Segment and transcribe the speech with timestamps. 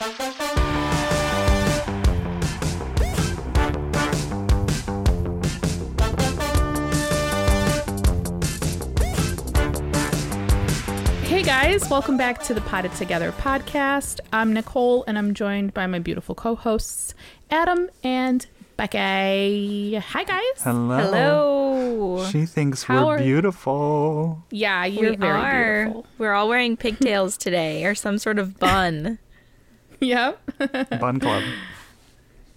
[0.00, 0.06] Hey
[11.42, 14.20] guys, welcome back to the Potted Together podcast.
[14.32, 17.14] I'm Nicole and I'm joined by my beautiful co hosts,
[17.50, 18.46] Adam and
[18.78, 19.96] Becky.
[19.96, 20.62] Hi guys.
[20.62, 20.96] Hello.
[20.98, 22.24] Hello.
[22.30, 24.42] She thinks How we're are- beautiful.
[24.50, 25.84] Yeah, you're we very are.
[25.84, 26.06] beautiful.
[26.16, 29.18] We're all wearing pigtails today or some sort of bun.
[30.06, 30.40] Yep.
[31.00, 31.42] Bun Club.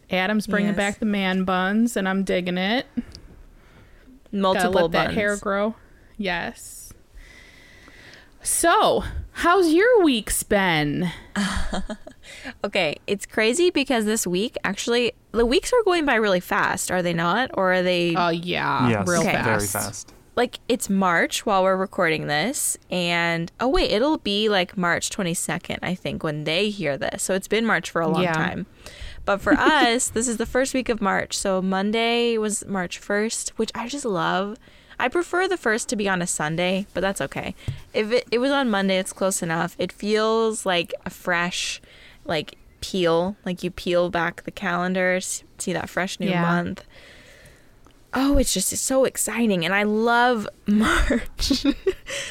[0.10, 0.78] Adam's bringing Yes.
[0.78, 2.86] back the man buns and I'm digging it.
[2.96, 5.76] Gotta Multiple let that hair grow.
[6.18, 6.94] Yes.
[8.42, 11.10] So, how's your week's been?
[12.64, 17.02] Okay, it's crazy because this week actually the weeks are going by really fast, are
[17.02, 17.52] they not?
[17.54, 19.34] Or are they Oh yeah, yes, real Okay.
[19.34, 19.46] fast.
[19.46, 20.14] very fast.
[20.36, 25.80] Like it's March while we're recording this and oh wait, it'll be like March 22nd,
[25.84, 27.22] I think, when they hear this.
[27.24, 28.34] So it's been March for a long Yeah.
[28.34, 28.66] time.
[29.26, 31.38] But for us, this is the first week of March.
[31.38, 34.58] So Monday was March 1st, which I just love.
[35.00, 37.56] I prefer the first to be on a Sunday, but that's okay.
[37.94, 39.76] If it, it was on Monday, it's close enough.
[39.80, 41.82] It feels like a fresh,
[42.26, 46.42] like peel, like you peel back the calendar, see that fresh new Yeah.
[46.42, 46.84] month.
[48.16, 51.66] Oh, it's just it's so exciting, and I love March.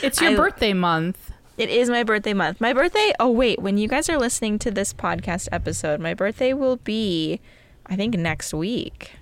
[0.03, 1.31] It's your I- birthday month.
[1.59, 2.61] It is my birthday month.
[2.61, 6.53] My birthday, oh wait, when you guys are listening to this podcast episode, my birthday
[6.55, 7.41] will be
[7.87, 9.13] I think next week.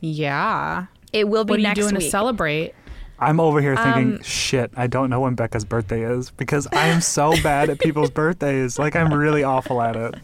[0.00, 0.86] Yeah.
[1.12, 2.04] It will be What are you next doing week.
[2.04, 2.74] to celebrate?
[3.18, 6.86] I'm over here thinking, Um, shit, I don't know when Becca's birthday is because I
[6.86, 8.78] am so bad at people's birthdays.
[8.78, 10.14] Like, I'm really awful at it.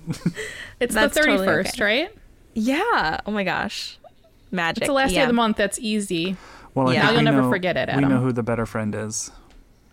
[0.80, 1.84] It's That's the totally 31st, okay.
[1.84, 2.10] right?
[2.54, 3.20] yeah.
[3.26, 3.98] Oh my gosh.
[4.50, 4.82] Magic.
[4.82, 5.56] It's the last day of the month.
[5.56, 6.36] That's easy.
[6.74, 7.08] Well, I Yeah.
[7.08, 9.30] You'll we never know- forget it, We know who the better friend is.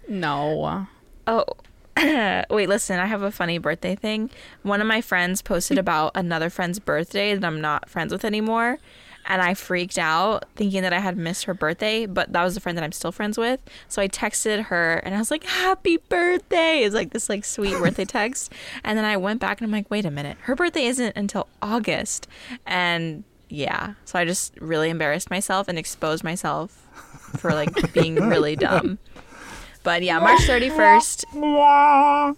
[0.07, 0.87] No.
[1.27, 1.45] Oh,
[2.49, 4.29] wait, listen, I have a funny birthday thing.
[4.63, 8.79] One of my friends posted about another friend's birthday that I'm not friends with anymore.
[9.25, 12.59] And I freaked out thinking that I had missed her birthday, but that was the
[12.59, 13.61] friend that I'm still friends with.
[13.87, 16.79] So I texted her and I was like, Happy birthday!
[16.79, 18.51] It's like this like sweet birthday text.
[18.83, 21.47] And then I went back and I'm like, wait a minute, her birthday isn't until
[21.61, 22.27] August.
[22.65, 23.23] And
[23.53, 23.93] yeah.
[24.05, 26.71] So I just really embarrassed myself and exposed myself
[27.37, 28.97] for like being really dumb.
[29.83, 32.35] But yeah, March 31st.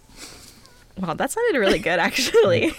[0.98, 2.72] Wow, that sounded really good, actually.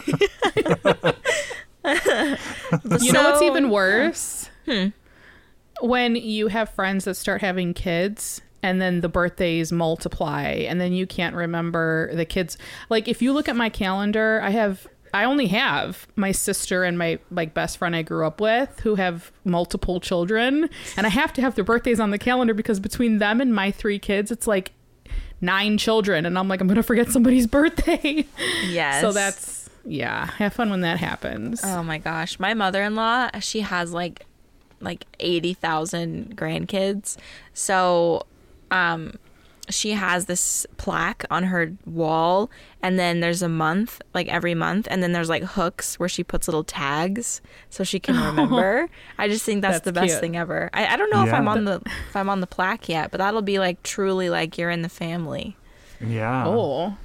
[1.86, 4.50] You know what's even worse?
[4.66, 4.88] Hmm.
[5.82, 10.94] When you have friends that start having kids and then the birthdays multiply and then
[10.94, 12.58] you can't remember the kids.
[12.90, 16.96] Like if you look at my calendar, I have I only have my sister and
[16.96, 21.34] my like best friend I grew up with who have multiple children and I have
[21.34, 24.46] to have their birthdays on the calendar because between them and my three kids it's
[24.46, 24.74] like
[25.42, 28.28] nine children and I'm like I'm going to forget somebody's birthday.
[28.68, 29.02] Yes.
[29.02, 31.62] So that's yeah, have fun when that happens.
[31.64, 34.24] Oh my gosh, my mother-in-law, she has like
[34.82, 37.18] like 80,000 grandkids.
[37.56, 38.28] So
[38.70, 39.16] um
[39.70, 42.50] she has this plaque on her wall
[42.82, 46.24] and then there's a month like every month and then there's like hooks where she
[46.24, 50.20] puts little tags so she can remember i just think that's, That's the best cute.
[50.22, 52.88] thing ever I, I don't know if i'm on the if i'm on the plaque
[52.88, 55.58] yet but that'll be like truly like you're in the family
[56.00, 56.46] Yeah.
[56.48, 56.96] Oh,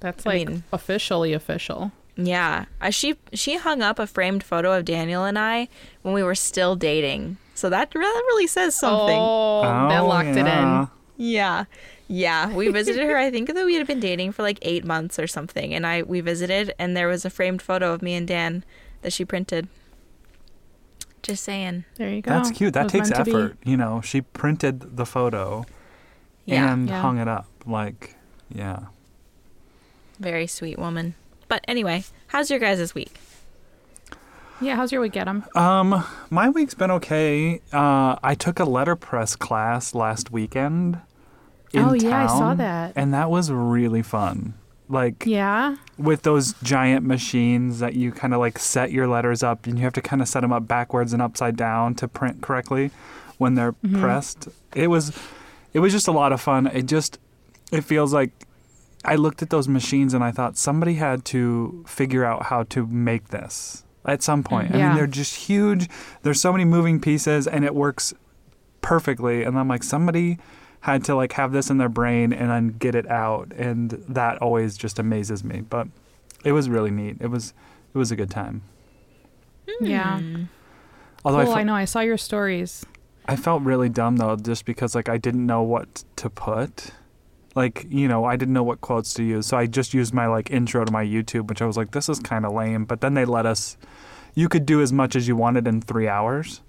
[0.00, 1.92] that's I like mean- officially official.
[2.16, 5.66] Yeah, uh, she she hung up a framed photo of Daniel and I
[6.02, 7.38] when we were still dating.
[7.54, 9.16] So that really, really says something.
[9.18, 10.88] Oh, that Oh, locked it in.
[11.16, 11.64] yeah.
[12.08, 12.48] Yeah.
[12.48, 13.16] Yeah, we visited her.
[13.16, 16.02] I think that we had been dating for like 8 months or something and I
[16.02, 18.64] we visited and there was a framed photo of me and Dan
[19.02, 19.68] that she printed.
[21.22, 21.84] Just saying.
[21.96, 22.30] There you go.
[22.30, 22.74] That's cute.
[22.74, 23.30] That takes meant to be.
[23.30, 23.56] effort.
[23.64, 25.64] You know, she printed the photo
[26.44, 26.70] Yeah.
[26.72, 27.00] and Yeah.
[27.00, 27.46] hung it up.
[27.66, 28.16] Like,
[28.54, 28.80] yeah.
[30.20, 31.14] Very sweet woman.
[31.48, 33.18] But anyway, how's your guys' week?
[34.60, 35.44] Yeah, how's your week, Adam?
[35.54, 37.60] Um, my week's been okay.
[37.72, 41.00] Uh, I took a letterpress class last weekend.
[41.74, 42.92] In Oh, yeah, I saw that.
[42.96, 44.54] and that was really fun.
[44.88, 45.76] Like Yeah.
[45.96, 49.84] with those giant machines that you kind of like set your letters up, and you
[49.84, 52.90] have to kind of set them up backwards and upside down to print correctly
[53.38, 54.00] when they're Mm-hmm.
[54.00, 54.48] pressed.
[54.74, 55.16] It was,
[55.72, 56.66] it was just a lot of fun.
[56.66, 57.18] It just,
[57.72, 58.30] it feels like
[59.06, 62.86] I looked at those machines and I thought somebody had to figure out how to
[62.86, 64.70] make this at some point.
[64.70, 64.76] Yeah.
[64.76, 65.88] I mean, they're just huge.
[66.22, 68.12] There's so many moving pieces and it works
[68.82, 69.42] perfectly.
[69.44, 70.38] And I'm like, somebody
[70.84, 73.50] had to like have this in their brain and then get it out.
[73.56, 75.62] And that always just amazes me.
[75.62, 75.88] But
[76.44, 77.16] it was really neat.
[77.20, 77.54] It was,
[77.94, 78.60] it was a good time.
[79.80, 80.20] Yeah.
[81.24, 81.74] Although cool, I, I, know.
[81.74, 82.84] I saw your stories.
[83.24, 86.90] I felt really dumb though, just because like I didn't know what to put.
[87.54, 90.26] like you know I didn't know what quotes to use, so I just used my
[90.26, 92.84] like intro to my YouTube, which I was like, this is kind of lame.
[92.84, 93.76] But then they let us,
[94.34, 96.60] you could do as much as you wanted in three hours,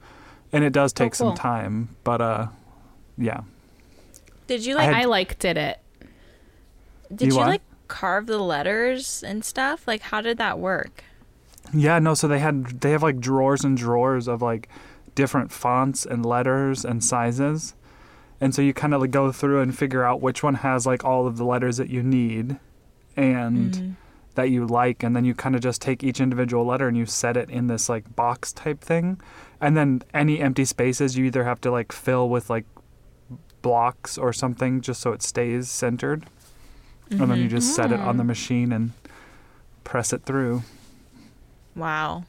[0.53, 1.29] and it does take cool.
[1.29, 1.95] some time.
[2.05, 2.47] But uh,
[3.17, 3.41] yeah,
[4.47, 4.85] Did you I like?
[4.93, 5.79] had- I like did it.
[7.13, 9.87] did You you like carve the letters and stuff?
[9.87, 11.03] Like, how did that work?
[11.73, 12.13] yeah, no.
[12.13, 14.69] So they had they have like drawers and drawers of like
[15.15, 17.73] different fonts and letters and sizes.
[18.41, 21.03] And so you kind of like go through and figure out which one has like
[21.05, 22.57] all of the letters that you need
[23.15, 23.91] and Mm-hmm.
[24.35, 27.05] that you like and then you kind of just take each individual letter and you
[27.05, 29.19] set it in this like box type thing.
[29.61, 32.65] And then any empty spaces you either have to like fill with like
[33.65, 36.27] blocks or something just so it stays centered.
[37.09, 37.55] And then you mm-hmm.
[37.55, 38.27] just set it on the mm.
[38.27, 38.91] machine and
[39.83, 40.61] press it through.
[41.75, 42.25] Wow,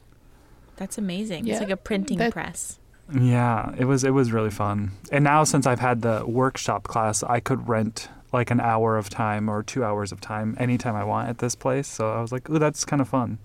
[0.77, 1.47] that's amazing.
[1.47, 2.79] Yeah, It's like a printing that- press.
[3.13, 4.93] Yeah, it was it was really fun.
[5.13, 9.09] And now since I've had the workshop class, I could rent like an hour of
[9.09, 11.87] time or 2 hours of time anytime I want at this place.
[11.87, 13.39] So I was like, "Ooh, that's kind of fun."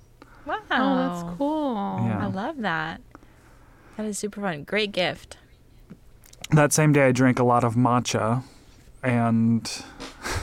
[0.47, 1.75] Wow, Oh, that's cool.
[2.07, 2.25] Yeah.
[2.25, 3.01] I love that.
[3.97, 4.63] That is super fun.
[4.63, 5.37] Great gift.
[6.53, 8.43] That same day I drank a lot of matcha
[9.03, 9.83] and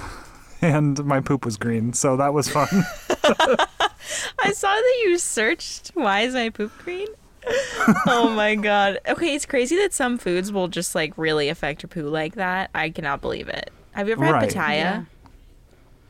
[0.62, 1.92] and my poop was green.
[1.92, 2.68] So that was fun.
[4.40, 7.08] I saw that you searched why is my poop green?
[8.06, 8.98] oh my god.
[9.08, 12.70] Okay, it's crazy that some foods will just like really affect your poo like that.
[12.74, 13.70] I cannot believe it.
[13.92, 14.50] Have you ever had Right.
[14.50, 14.74] pitaya?
[14.76, 15.04] Yeah.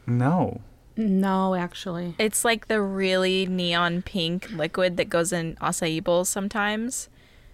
[0.06, 0.61] no.
[0.97, 2.17] No, actually.
[2.19, 7.09] It's like the really neon pink liquid that goes in acai bowls sometimes.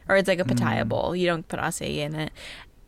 [0.09, 0.57] Or it's like a mm.
[0.57, 1.15] pitaya bowl.
[1.17, 2.33] You don't put acai in it.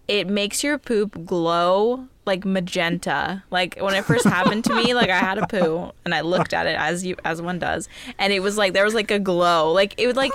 [0.09, 3.45] It makes your poop glow like magenta.
[3.51, 6.53] Like when it first happened to me, like I had a poo and I looked
[6.53, 9.19] at it as you as one does, and it was like there was like a
[9.19, 9.73] glow.
[9.73, 10.33] Like it would like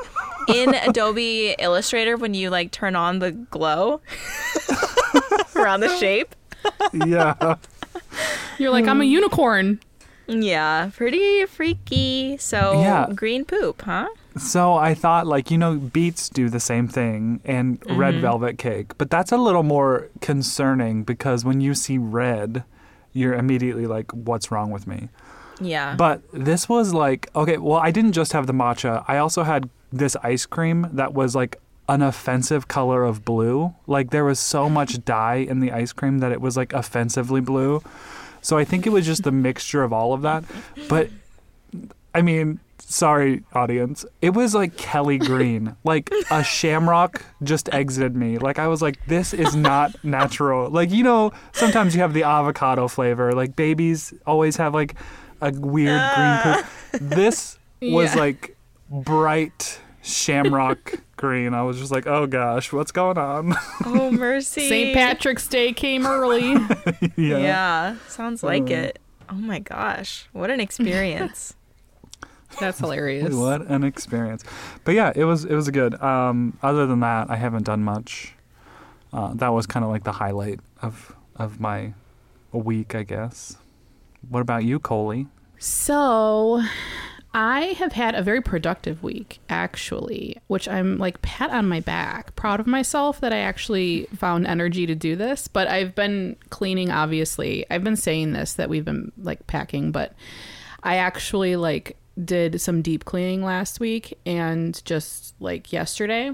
[0.48, 4.02] in Adobe Illustrator when you like turn on the glow
[5.56, 6.36] around the shape.
[6.94, 7.56] Yeah.
[8.58, 9.12] You're like, I'm a hmm.
[9.12, 9.80] unicorn.
[10.28, 12.38] Yeah, pretty freaky.
[12.38, 13.08] So Yeah.
[13.14, 14.08] green poop, huh?
[14.38, 18.22] So I thought, like, you know, beets do the same thing and red mm-hmm.
[18.22, 22.64] velvet cake, but that's a little more concerning because when you see red,
[23.14, 25.10] you're immediately like, what's wrong with me?
[25.60, 25.96] Yeah.
[25.96, 29.70] But this was like, okay, well, I didn't just have the matcha, I also had
[29.92, 33.76] this ice cream that was like an offensive color of blue.
[33.86, 37.42] Like, there was so much dye in the ice cream that it was like offensively
[37.42, 37.84] blue.
[38.42, 40.46] So I think it was just the mixture of all of that.
[40.88, 41.10] But
[42.14, 42.60] I mean,
[42.92, 44.06] sorry, audience.
[44.22, 45.76] It was like Kelly Green.
[45.84, 48.38] like a shamrock just exited me.
[48.38, 50.70] Like I was like, this is not natural.
[50.70, 53.32] Like, you know, sometimes you have the avocado flavor.
[53.34, 54.96] Like babies always have like
[55.42, 56.66] a weird green poop.
[57.02, 58.20] This was Yeah.
[58.22, 58.56] like
[58.90, 61.54] bright shamrock green.
[61.54, 63.56] I was just like, oh gosh, what's going on?
[63.86, 64.68] oh mercy.
[64.68, 64.94] St.
[64.94, 66.56] Patrick's Day came early.
[67.18, 67.96] Yeah.
[68.08, 68.74] sounds like Uh.
[68.92, 69.00] it.
[69.30, 71.56] Oh my gosh, what an experience.
[72.60, 73.34] That's hilarious.
[73.34, 74.44] What an experience!
[74.84, 76.00] But yeah, it was it was good.
[76.02, 78.34] Um, other than that, I haven't done much.
[79.14, 81.94] Uh, that was kind of like the highlight of of my
[82.52, 83.58] week, I guess.
[84.30, 85.28] What about you, Coley?
[85.58, 86.62] So,
[87.34, 92.36] I have had a very productive week, actually, which I'm like pat on my back,
[92.36, 95.48] proud of myself that I actually found energy to do this.
[95.48, 97.66] But I've been cleaning, obviously.
[97.70, 100.14] I've been saying this that we've been like packing, but
[100.84, 106.32] I actually like did some deep cleaning last week and just like yesterday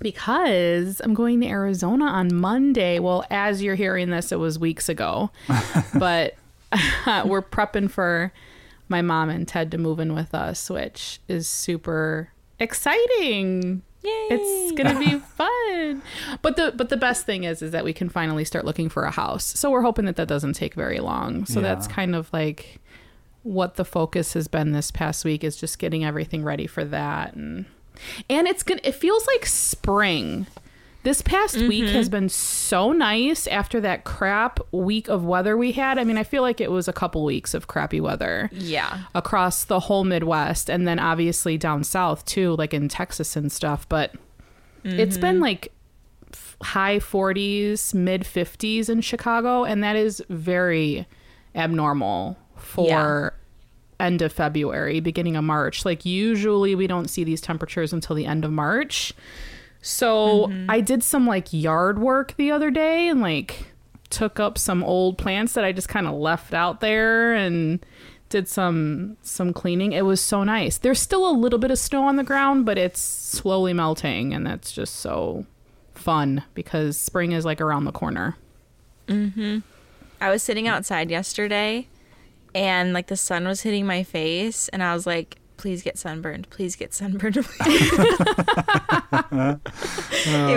[0.00, 2.98] because I'm going to Arizona on Monday.
[2.98, 5.30] Well, as you're hearing this, it was weeks ago,
[5.98, 6.34] but
[7.24, 8.32] we're prepping for
[8.88, 13.82] my mom and Ted to move in with us, which is super exciting.
[14.04, 14.10] Yay.
[14.30, 16.02] It's gonna be fun.
[16.40, 19.02] But the but the best thing is is that we can finally start looking for
[19.02, 19.44] a house.
[19.44, 21.44] So we're hoping that that doesn't take very long.
[21.46, 21.74] So Yeah.
[21.74, 22.80] that's kind of like
[23.42, 27.34] what the focus has been this past week is just getting everything ready for that.
[27.34, 27.66] And
[28.28, 30.46] and it's gonna it feels like spring.
[31.04, 32.16] This past week has mm-hmm.
[32.16, 35.96] been so nice after that crap week of weather we had.
[35.98, 39.04] I mean i feel like it was a couple weeks of crappy weather yeah.
[39.14, 43.88] across the whole midwest and then obviously down south too like in texas and stuff.
[43.88, 44.14] But
[44.84, 45.42] it's been mm-hmm.
[45.42, 45.72] like
[46.32, 51.06] f- high 40s mid 50s in chicago and that is very
[51.54, 53.34] abnormal for
[54.00, 55.84] end of february beginning of march.
[55.84, 59.12] Like usually we don't see these temperatures until the end of march.
[59.80, 63.66] So i did some like yard work the other day and like
[64.10, 67.84] took up some old plants that i just kind of left out there and
[68.30, 69.92] did some some cleaning.
[69.92, 70.76] It was so nice.
[70.78, 74.46] There's still a little bit of snow on the ground but it's slowly melting and
[74.46, 75.46] that's just so
[75.94, 78.36] fun because spring is like around the corner.
[79.08, 79.62] Mhm.
[80.20, 81.86] I was sitting outside yesterday
[82.54, 86.48] and like the sun was hitting my face and I was like, please get sunburned.
[86.50, 87.36] Please get sunburned.
[87.36, 87.44] it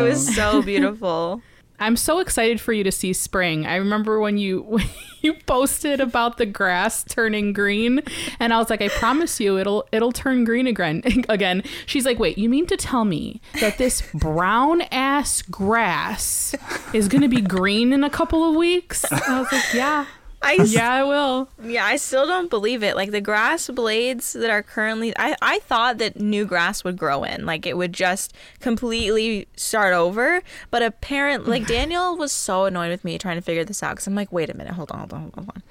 [0.01, 0.33] was oh.
[0.33, 1.41] so beautiful.
[1.81, 3.65] I'm so excited for you to see spring.
[3.65, 4.85] I remember when you when
[5.21, 8.01] you posted about the grass turning green,
[8.39, 11.01] and I was like, I promise you, it'll it'll turn green again.
[11.29, 16.53] Again, she's like, wait, you mean to tell me that this brown ass grass
[16.93, 19.03] is gonna be green in a couple of weeks?
[19.11, 20.05] I was like, yeah.
[20.41, 21.49] I yeah, I will.
[21.63, 22.95] Yeah, I still don't believe it.
[22.95, 27.23] Like the grass blades that are currently, I I thought that new grass would grow
[27.23, 30.41] in, like it would just completely start over.
[30.69, 34.07] But apparently, like Daniel was so annoyed with me trying to figure this out because
[34.07, 35.63] I'm like, wait a minute, hold on, hold on, hold on.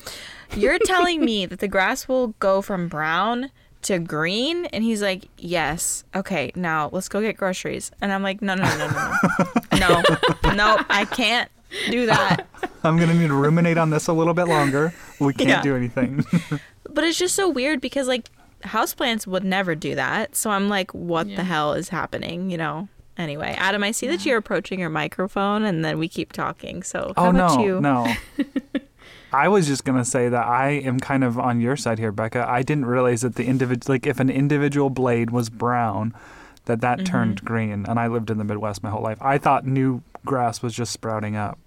[0.57, 3.51] You're telling me that the grass will go from brown
[3.83, 8.43] to green and he's like yes okay now let's go get groceries and i'm like
[8.43, 11.51] no no no no no no no i can't
[11.91, 12.47] do that
[12.85, 14.93] I'm gonna need to ruminate on this a little bit longer.
[15.21, 15.63] We can't Yeah.
[15.63, 16.25] do anything.
[16.93, 18.29] But it's just so weird because like
[18.65, 20.35] houseplants would never do that.
[20.35, 21.37] So I'm like, what Yeah.
[21.37, 22.51] the hell is happening?
[22.51, 22.89] You know.
[23.19, 26.83] Anyway, Adam, I see that you're approaching your microphone, and then we keep talking.
[26.83, 27.81] So how oh about no, you?
[27.81, 28.13] no.
[29.33, 32.49] I was just gonna say that I am kind of on your side here, Becca.
[32.49, 36.13] I didn't realize that the individual, like if an individual blade was brown,
[36.71, 37.05] that that Mm-hmm.
[37.13, 37.85] turned green.
[37.87, 39.19] And I lived in the Midwest my whole life.
[39.21, 41.59] I thought new grass was just sprouting up.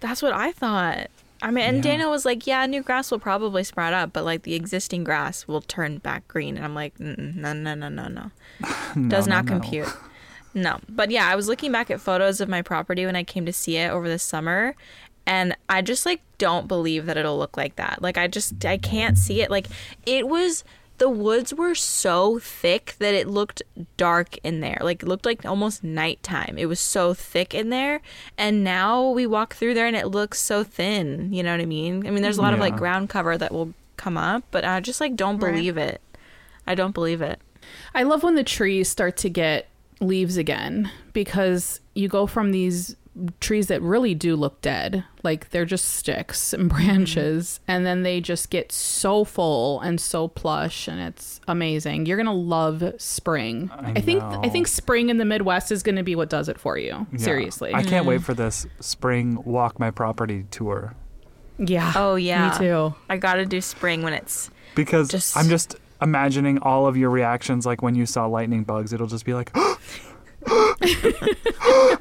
[0.00, 1.08] That's what I thought.
[1.42, 1.82] I mean, and Yeah.
[1.82, 5.46] Daniel was like, "Yeah, new grass will probably sprout up, but like the existing grass
[5.48, 8.30] will turn back green." And I'm like, "Mm, "No, no, no, no, no."
[8.96, 9.52] No, Does no, not no.
[9.52, 9.88] compute.
[10.54, 10.78] No.
[10.88, 13.52] But yeah, I was looking back at photos of my property when I came to
[13.52, 14.74] see it over the summer
[15.26, 18.02] and I just like don't believe that it'll look like that.
[18.02, 19.50] Like I just I can't see it.
[19.50, 19.66] Like
[20.04, 20.62] it was
[20.98, 23.62] the woods were so thick that it looked
[23.96, 24.78] dark in there.
[24.82, 26.54] Like it looked like almost nighttime.
[26.58, 28.00] It was so thick in there.
[28.38, 31.32] And now we walk through there and it looks so thin.
[31.32, 32.06] You know what I mean?
[32.06, 34.80] I mean there's a lot of like ground cover that will come up, but I
[34.80, 35.52] just like don't Right.
[35.54, 36.00] believe it.
[36.66, 37.40] I don't believe it.
[37.94, 39.68] I love when the trees start to get
[40.00, 42.96] leaves again because you go from these
[43.40, 48.20] trees that really do look dead, like they're just sticks and branches, and then they
[48.20, 52.06] just get so full and so plush, and it's amazing.
[52.06, 53.70] You're gonna love spring.
[53.72, 56.58] I I, think I think spring in the Midwest is gonna be what does it
[56.58, 57.06] for you.
[57.12, 57.18] Yeah.
[57.18, 57.74] Seriously.
[57.74, 58.24] I can't wait mm.
[58.24, 60.94] for this spring walk my property tour
[61.58, 61.92] yeah.
[61.94, 62.50] Oh yeah.
[62.50, 62.94] Me too.
[63.08, 67.64] I gotta do spring when it's because Just- I'm just imagining all of your reactions
[67.64, 68.92] like when you saw lightning bugs.
[68.92, 69.54] It'll just be like,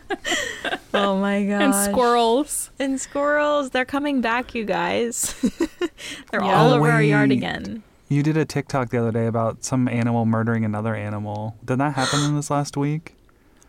[0.93, 2.69] oh my god And squirrels.
[2.79, 5.33] and squirrels they're coming back you guys
[6.31, 6.55] they're Yeah.
[6.55, 9.88] all Oh, over our yard again You did a TikTok the other day about some
[9.88, 11.55] animal murdering another animal.
[11.63, 13.15] Did that happen in this last week?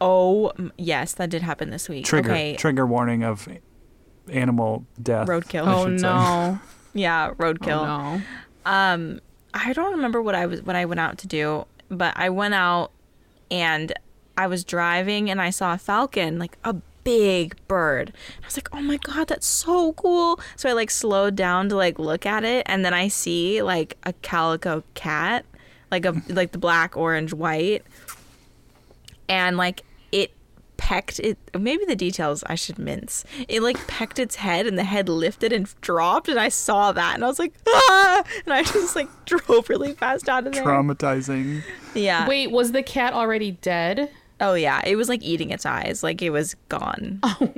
[0.01, 3.47] oh yes that did happen this week Trigger okay trigger warning of
[4.29, 5.29] animal death.
[5.29, 6.07] roadkill Oh should say.
[6.07, 6.59] no.
[6.93, 8.23] yeah Oh roadkill no.
[8.67, 9.21] um
[9.55, 12.53] i don't remember what i was what i went out to do but i went
[12.55, 12.91] out
[13.51, 13.93] and
[14.37, 16.75] i was driving and i saw a falcon like a
[17.05, 18.13] big bird.
[18.43, 20.41] I was like oh my god that's so cool.
[20.57, 23.97] So i like slowed down to like look at it and then i see like
[24.05, 25.45] a calico cat
[25.91, 27.85] like a like the black orange white.
[29.29, 30.33] And like it
[30.77, 33.25] pecked it maybe the details i should mince.
[33.49, 37.15] It like pecked its head and the head lifted and dropped and i saw that
[37.15, 38.25] and i was like ah!
[38.45, 40.65] And i just like drove really fast out of there.
[40.65, 41.63] Traumatizing.
[41.95, 42.29] yeah.
[42.29, 44.11] Wait, was the cat already dead?
[44.43, 47.53] Oh yeah it was like eating its eyes like it was gone oh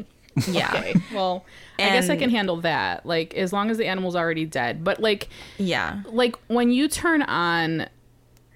[0.48, 0.94] yeah Okay.
[1.12, 1.44] Well,
[1.78, 3.06] I guess I can handle that.
[3.06, 4.82] Like as long as the animal's already dead.
[4.82, 7.86] But like yeah like when you turn on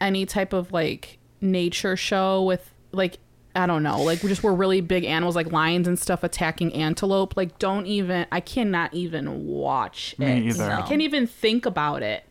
[0.00, 3.18] any type of like nature show with like
[3.54, 7.36] I don't know, like just where really big animals like lions and stuff attacking antelope,
[7.36, 10.42] like don't even I cannot even watch Me it.
[10.44, 10.70] either.
[10.70, 12.24] I can't even think about it.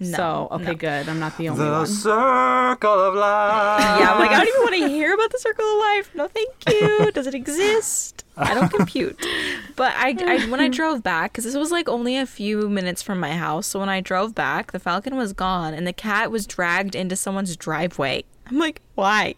[0.00, 0.74] No, so okay, no.
[0.74, 1.08] good.
[1.08, 1.86] I'm not the only The one.
[1.86, 4.00] circle of life.
[4.00, 6.10] yeah, I'm like, I don't even want to hear about the circle of life.
[6.14, 7.12] No, thank you.
[7.12, 8.24] Does it exist?
[8.36, 9.18] I don't compute.
[9.76, 13.02] But I, I when I drove back, because this was like only a few minutes
[13.02, 13.66] from my house.
[13.66, 17.14] So when I drove back, the falcon was gone and the cat was dragged into
[17.16, 18.24] someone's driveway.
[18.46, 19.34] I'm like, why?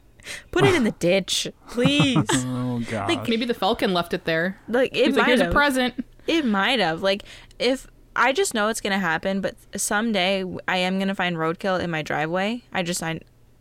[0.53, 2.17] Put it in the ditch, please.
[2.31, 3.09] Oh god.
[3.09, 4.61] Like Maybe the falcon left it there.
[4.69, 5.51] Like it He's like, might here's have.
[5.51, 6.05] a present.
[6.29, 7.03] It might have.
[7.03, 7.25] Like
[7.59, 11.91] if I just know it's gonna happen, but someday I am gonna find roadkill in
[11.91, 12.63] my driveway.
[12.73, 13.21] I just I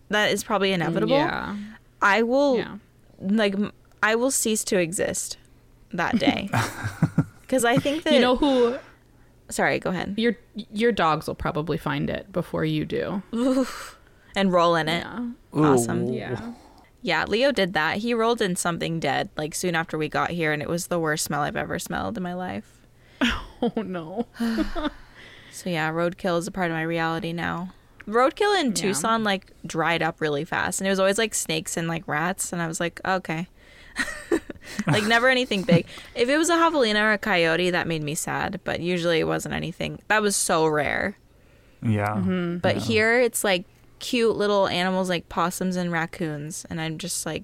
[0.09, 1.15] that is probably mm, inevitable.
[1.17, 1.55] Yeah.
[2.01, 2.77] I will Yeah.
[3.21, 3.55] like
[4.03, 5.37] I will cease to exist
[5.93, 6.49] that day.
[7.41, 8.77] Because I think that You know who
[9.49, 10.13] Sorry, go ahead.
[10.17, 13.21] your your dogs will probably find it before you do.
[14.33, 15.03] And roll in it.
[15.03, 15.27] Yeah.
[15.53, 16.07] Awesome.
[16.07, 16.13] Ooh.
[16.13, 16.53] Yeah.
[17.01, 17.97] Yeah, Leo did that.
[17.97, 20.97] He rolled in something dead like soon after we got here, and it was the
[20.99, 22.80] worst smell I've ever smelled in my life.
[23.63, 24.25] Oh no.
[25.53, 27.73] So yeah, roadkill is a part of my reality now.
[28.07, 31.87] Roadkill in Tucson like dried up really fast, and it was always like snakes and
[31.87, 33.47] like rats, and I was like, okay,
[34.87, 35.85] like never anything big.
[36.15, 39.27] If it was a javelina or a coyote, that made me sad, but usually it
[39.27, 40.01] wasn't anything.
[40.07, 41.17] That was so rare.
[41.83, 42.15] Yeah.
[42.15, 42.57] Mm-hmm.
[42.57, 43.65] But here it's like
[43.99, 47.43] cute little animals like possums and raccoons, and I'm just like,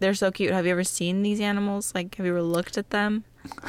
[0.00, 0.52] they're so cute.
[0.52, 1.92] Have you ever seen these animals?
[1.94, 3.24] Like, have you ever looked at them?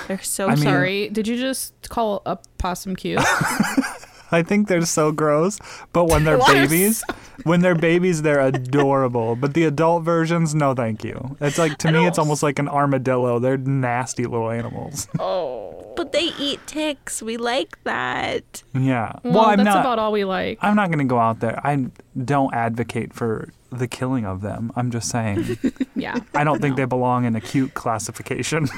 [0.07, 3.21] They're so I mean- Sorry, did you just call a possum cute?
[4.31, 5.57] I think they're so gross,
[5.93, 6.53] but when they're What?
[6.53, 7.03] babies,
[7.43, 9.35] when they're babies, they're adorable.
[9.35, 11.37] But the adult versions, no, thank you.
[11.41, 13.39] It's like to me, it's almost like an armadillo.
[13.39, 15.07] They're nasty little animals.
[15.19, 17.21] Oh, but they eat ticks.
[17.21, 18.63] We like that.
[18.73, 19.13] yeah.
[19.23, 19.23] Mm.
[19.23, 19.79] well, Well, I'm that's not.
[19.81, 20.59] about all we like.
[20.61, 21.59] I'm not going to go out there.
[21.65, 21.87] I
[22.23, 24.71] don't advocate for the killing of them.
[24.75, 25.57] I'm just saying.
[25.95, 26.17] Yeah.
[26.33, 28.67] I don't think they belong in a cute classification.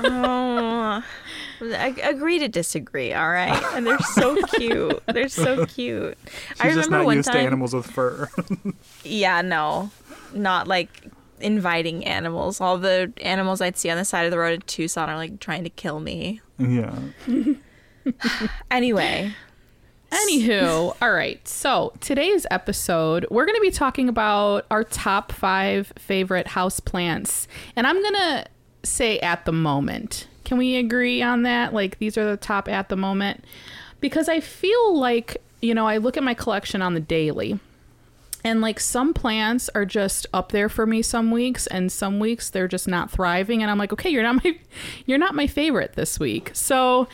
[0.00, 1.02] Oh,
[1.60, 3.12] I agree to disagree.
[3.12, 5.02] All right, and they're so cute.
[5.06, 6.16] They're so cute.
[6.60, 8.28] I She's just not one used to animals with fur.
[9.04, 9.90] Yeah, no,
[10.34, 11.04] not like
[11.40, 12.60] inviting animals.
[12.60, 15.40] All the animals I'd see on the side of the road in Tucson are like
[15.40, 16.40] trying to kill me.
[16.58, 16.98] yeah.
[18.70, 19.34] Anyway,
[20.10, 21.46] Anywho, all right.
[21.46, 27.46] So today's episode, we're going to be talking about our top five favorite house plants,
[27.76, 28.44] and I'm going to
[28.84, 30.26] say at the moment.
[30.48, 31.74] Can we agree on that?
[31.74, 33.44] Like these are the top at the moment,
[34.00, 37.60] because I feel like you know I look at my collection on the daily,
[38.42, 42.48] and like some plants are just up there for me some weeks, and some weeks
[42.48, 44.58] they're just not thriving, and I'm like, okay, you're not my,
[45.04, 46.52] you're not my favorite this week.
[46.54, 47.08] So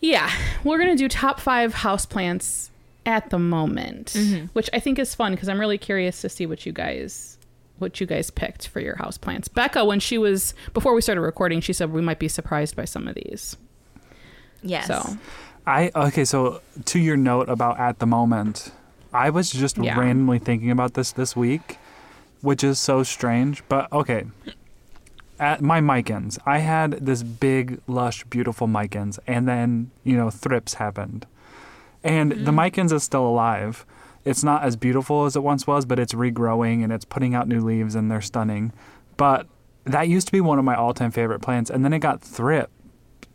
[0.00, 0.30] yeah,
[0.62, 2.70] we're gonna do top five house plants
[3.04, 4.46] at the moment, mm-hmm.
[4.52, 7.35] which I think is fun because I'm really curious to see what you guys
[7.78, 9.52] what you guys picked for your houseplants.
[9.52, 12.84] Becca, when she was before we started recording, she said we might be surprised by
[12.84, 13.56] some of these.
[14.62, 14.86] yes.
[14.86, 15.18] So
[15.66, 16.24] I okay.
[16.24, 18.72] So to your note about at the moment,
[19.12, 19.98] I was just Yeah.
[19.98, 21.78] randomly thinking about this this week,
[22.40, 23.62] which is so strange.
[23.68, 24.26] But okay,
[25.38, 30.74] at my Micans, I had this big, lush, beautiful Micans, and then you know thrips
[30.74, 31.26] happened,
[32.02, 32.58] and the mm-hmm.
[32.58, 33.84] Micans is still alive.
[34.26, 37.48] It's not as beautiful as it once was, but it's regrowing and it's putting out
[37.48, 38.72] new leaves, and they're stunning.
[39.16, 39.46] But
[39.84, 42.70] that used to be one of my all-time favorite plants, and then it got thrip,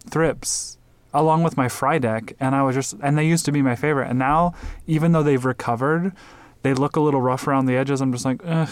[0.09, 0.77] thrips
[1.13, 4.09] along with my Frydek and i was just and they used to be my favorite.
[4.09, 4.53] And now
[4.87, 6.13] even though they've recovered
[6.63, 8.01] they look a little rough around the edges.
[8.01, 8.69] I'm just like Ugh,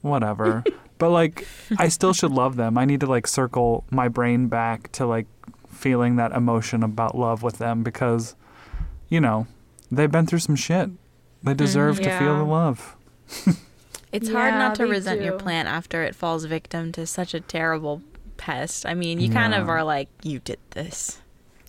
[0.00, 0.64] whatever.
[0.98, 1.46] But like
[1.78, 2.76] i still should love them.
[2.76, 5.26] I need to like circle my brain back to like
[5.66, 8.36] feeling that emotion about love with them because
[9.08, 9.46] you know
[9.90, 10.90] they've been through some shit
[11.42, 12.96] they mm-hmm, deserve to feel the love
[14.12, 17.40] It's hard not to they resent your plant after it falls victim to such a
[17.40, 18.02] terrible
[18.36, 18.84] pest.
[18.84, 21.20] I mean, you kind of are like, you did this.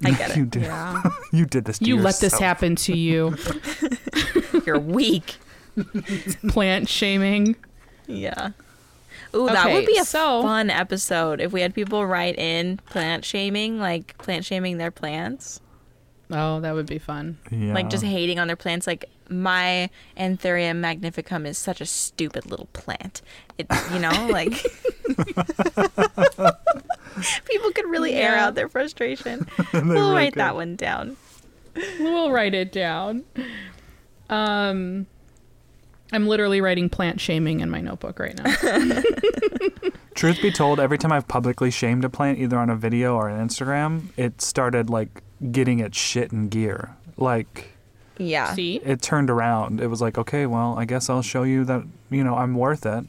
[0.04, 0.50] I get you it.
[0.50, 3.36] did yeah, you did this to you let this happen to you.
[4.66, 5.38] You're weak.
[6.50, 7.56] Plant shaming.
[8.08, 8.52] Yeah.
[9.36, 13.24] Ooh, that would be a so- fun episode if we had people write in plant
[13.24, 15.62] shaming, like plant shaming their plants,
[16.32, 17.38] Oh, that would be fun.
[17.52, 17.74] yeah.
[17.74, 18.88] like just hating on their plants.
[18.88, 23.22] Like my Anthurium magnificum is such a stupid little plant.
[23.58, 24.52] It, you know, like
[27.46, 29.48] people could really air out their frustration.
[29.74, 30.40] We'll really write could.
[30.42, 31.18] that one down.
[32.00, 33.24] We'll write it down.
[34.30, 35.08] Um,
[36.12, 39.02] I'm literally writing plant shaming in my notebook right now.
[40.14, 43.30] Truth be told, every time I've publicly shamed a plant, either on a video or
[43.30, 46.96] on Instagram, it started like getting its shit in gear.
[47.16, 47.78] Like
[48.18, 48.54] Yeah.
[48.54, 49.80] See, it turned around.
[49.82, 52.86] It was like, okay, well, I guess I'll show you that you know I'm worth
[52.86, 53.06] it.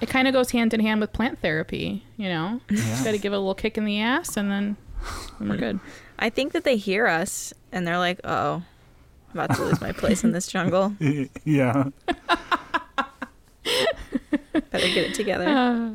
[0.00, 2.04] it kind of goes hand in hand with plant therapy.
[2.16, 3.04] You know, Yeah.
[3.04, 4.76] got to give it a little kick in the ass, and then,
[5.38, 5.80] then we're good.
[6.18, 8.62] I think that they hear us and they're like, oh,
[9.34, 10.94] I'm about to lose my place in this jungle.
[11.44, 11.90] yeah.
[14.52, 15.94] Better get it together.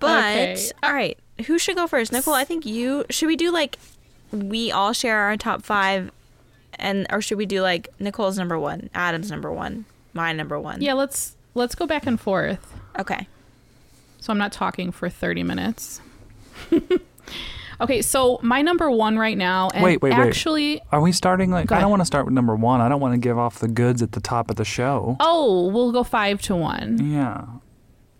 [0.00, 0.70] But Okay.
[0.82, 2.12] all right, who should go first?
[2.12, 3.78] Nicole, I think you should we do like
[4.32, 6.10] we all share our top 5
[6.78, 10.80] and or should we do like Nicole's number 1, Adam's number 1, my number 1?
[10.82, 12.74] Yeah, let's let's go back and forth.
[12.98, 13.26] Okay.
[14.20, 16.00] So I'm not talking for 30 minutes.
[17.80, 20.18] Okay, so my number one right now, and Wait, wait, wait.
[20.18, 21.70] actually, Are we starting like?
[21.70, 22.80] I don't want to start with number one.
[22.80, 25.16] I don't want to give off the goods at the top of the show.
[25.20, 26.98] oh, we'll go five to one.
[27.12, 27.44] Yeah.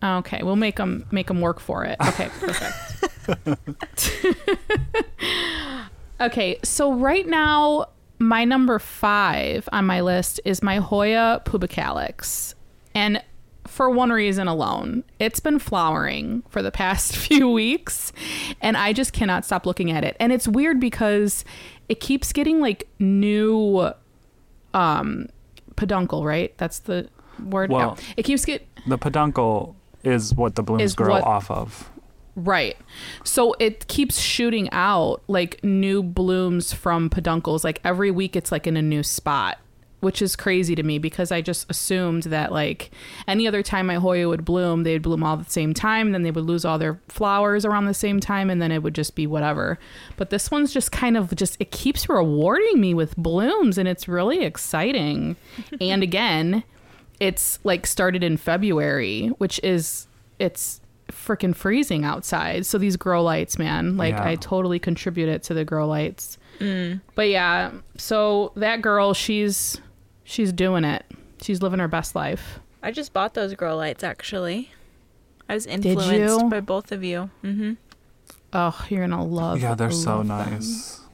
[0.02, 1.96] Okay, we'll make them make them work for it.
[2.00, 4.12] Okay, perfect.
[6.20, 7.86] okay, so right now
[8.18, 12.54] my number five on my list is my Hoya pubicalyx,
[12.94, 13.22] and
[13.66, 18.12] for one reason alone, it's been flowering for the past few weeks,
[18.60, 20.16] and I just cannot stop looking at it.
[20.20, 21.44] And it's weird because
[21.88, 23.90] it keeps getting like new
[24.74, 25.28] um
[25.76, 26.56] peduncle, right?
[26.58, 27.08] That's the
[27.44, 27.70] word.
[27.70, 27.98] Well-.
[28.16, 29.76] It keeps get The peduncle
[30.08, 31.90] is what the blooms grow what- off of.
[32.36, 32.76] Right.
[33.24, 37.64] So it keeps shooting out like new blooms from peduncles.
[37.64, 39.58] Like every week it's like in a new spot,
[39.98, 42.92] which is crazy to me because I just assumed that like
[43.26, 46.22] any other time my Hoya would bloom, they'd bloom all at the same time, then
[46.22, 49.16] they would lose all their flowers around the same time and then it would just
[49.16, 49.76] be whatever.
[50.16, 54.06] But this one's just kind of just it keeps rewarding me with blooms and it's
[54.06, 55.34] really exciting.
[55.80, 56.62] and again,
[57.20, 60.06] it's like started in February, which is
[60.38, 62.66] it's freaking freezing outside.
[62.66, 64.24] So these grow lights, man, like Yeah.
[64.28, 66.38] I totally contribute it to the grow lights.
[67.14, 69.80] But yeah, so that girl, she's
[70.24, 71.04] she's doing it.
[71.40, 72.58] She's living her best life.
[72.82, 74.70] I just bought those grow lights actually.
[75.48, 77.30] I was influenced by both of you.
[77.42, 77.72] Mm-hmm.
[78.52, 79.60] Oh, you're gonna love.
[79.60, 80.96] Yeah, they're so nice.
[80.98, 81.07] them.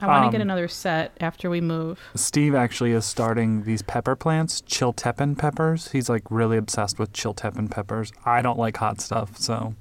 [0.00, 0.02] Nice.
[0.02, 1.98] I want to Um, get another set after we move.
[2.14, 5.92] Steve actually is starting these pepper plants, chiltepin peppers.
[5.92, 8.12] He's like really obsessed with chiltepin peppers.
[8.24, 9.74] I don't like hot stuff, so.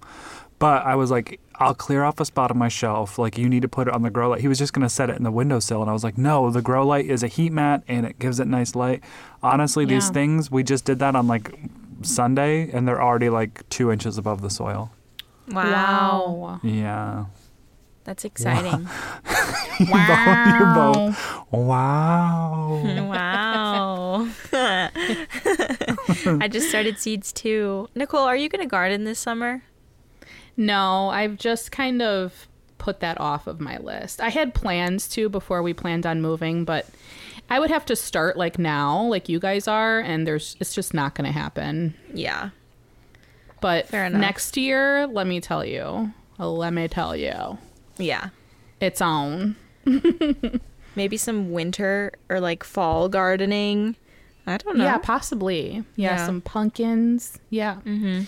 [0.58, 3.20] But I was like, I'll clear off a spot on my shelf.
[3.20, 4.40] Like, you need to put it on the grow light.
[4.40, 5.82] He was just going to set it in the windowsill.
[5.82, 8.40] And I was like, no, the grow light is a heat mat and it gives
[8.40, 9.04] it nice light.
[9.44, 11.54] Honestly, these things, we just did that on like
[12.04, 14.92] Sunday and they're already like two inches above the soil.
[15.52, 16.60] Wow.
[16.64, 17.26] Yeah.
[18.06, 18.88] That's exciting.
[19.90, 21.14] Wow.
[21.52, 22.82] Wow.
[23.10, 24.30] wow.
[24.54, 27.90] I just started seeds too.
[27.94, 29.64] Nicole, are you going to garden this summer?
[30.56, 34.22] No, I've just kind of put that off of my list.
[34.22, 36.88] I had plans to before we planned on moving, but
[37.50, 40.94] I would have to start like now, like you guys are, and there's it's just
[40.94, 41.96] not going to happen.
[42.14, 42.52] Yeah.
[43.60, 44.22] But Fair enough.
[44.22, 47.58] next year, let me tell you, let me tell you,
[47.98, 48.30] Yeah.
[48.80, 49.56] it's on.
[50.96, 53.96] Maybe some winter or like fall gardening.
[54.48, 54.84] I don't know.
[54.86, 55.84] Yeah, possibly.
[55.96, 56.26] Yeah, Yeah.
[56.26, 57.40] some pumpkins.
[57.50, 57.76] Yeah.
[57.86, 58.24] Mm-hmm.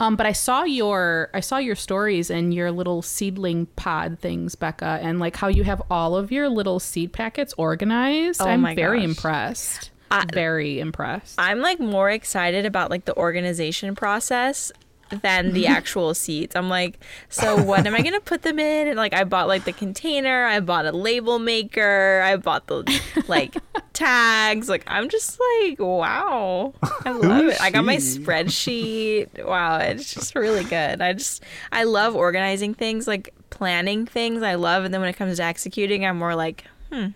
[0.00, 4.54] Um, but I saw your I saw your stories and your little seedling pod things,
[4.54, 8.40] Becca, and like how you have all of your little seed packets organized.
[8.40, 9.08] Oh I'm my very gosh.
[9.08, 9.90] impressed.
[10.10, 11.34] I- very impressed.
[11.38, 14.70] I'm like more excited about like the organization process
[15.10, 16.54] than the actual seeds.
[16.56, 18.88] I'm like, so what am I gonna put them in?
[18.88, 23.00] And like I bought like the container, I bought a label maker, I bought the
[23.26, 23.56] like
[23.92, 24.68] tags.
[24.68, 26.74] Like I'm just like, wow.
[27.04, 27.60] I love it.
[27.60, 29.44] I got my spreadsheet.
[29.44, 31.00] Wow, it's just really good.
[31.00, 31.42] I just
[31.72, 35.44] I love organizing things, like planning things I love, and then when it comes to
[35.44, 37.08] executing, I'm more like, hmm.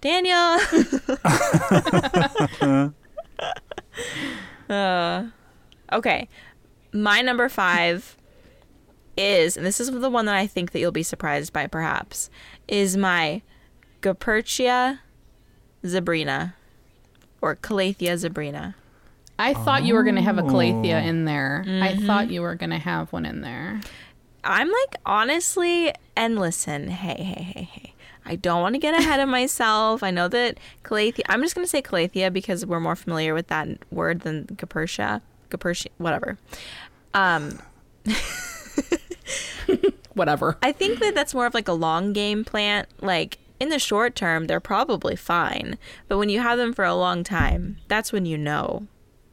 [0.00, 0.58] Daniel.
[4.68, 5.24] uh,
[5.92, 6.28] okay.
[6.94, 8.16] My number five
[9.16, 12.30] is, and this is the one that I think that you'll be surprised by perhaps,
[12.68, 13.42] is my
[14.00, 15.00] Goeppertia
[15.84, 16.54] zebrina
[17.40, 18.74] or Calathea zebrina.
[19.38, 21.08] I thought you were gonna have a calathea Oh.
[21.08, 21.64] in there.
[21.66, 22.06] I mm-hmm.
[22.06, 23.80] thought you were gonna have one in there.
[24.44, 27.94] I'm like, honestly, and listen, hey, hey, hey, hey.
[28.26, 30.02] I don't want to get ahead of myself.
[30.02, 33.48] I know that Calathea, I'm just going to say Calathea because we're more familiar with
[33.48, 35.20] that word than Goeppertia.
[35.50, 36.38] Goeppertia, whatever.
[37.14, 37.58] Um,
[40.14, 40.58] Whatever.
[40.62, 42.88] I think that that's more of like a long game plant.
[43.00, 45.78] Like in the short term, they're probably fine.
[46.08, 48.86] But when you have them for a long time, that's when you know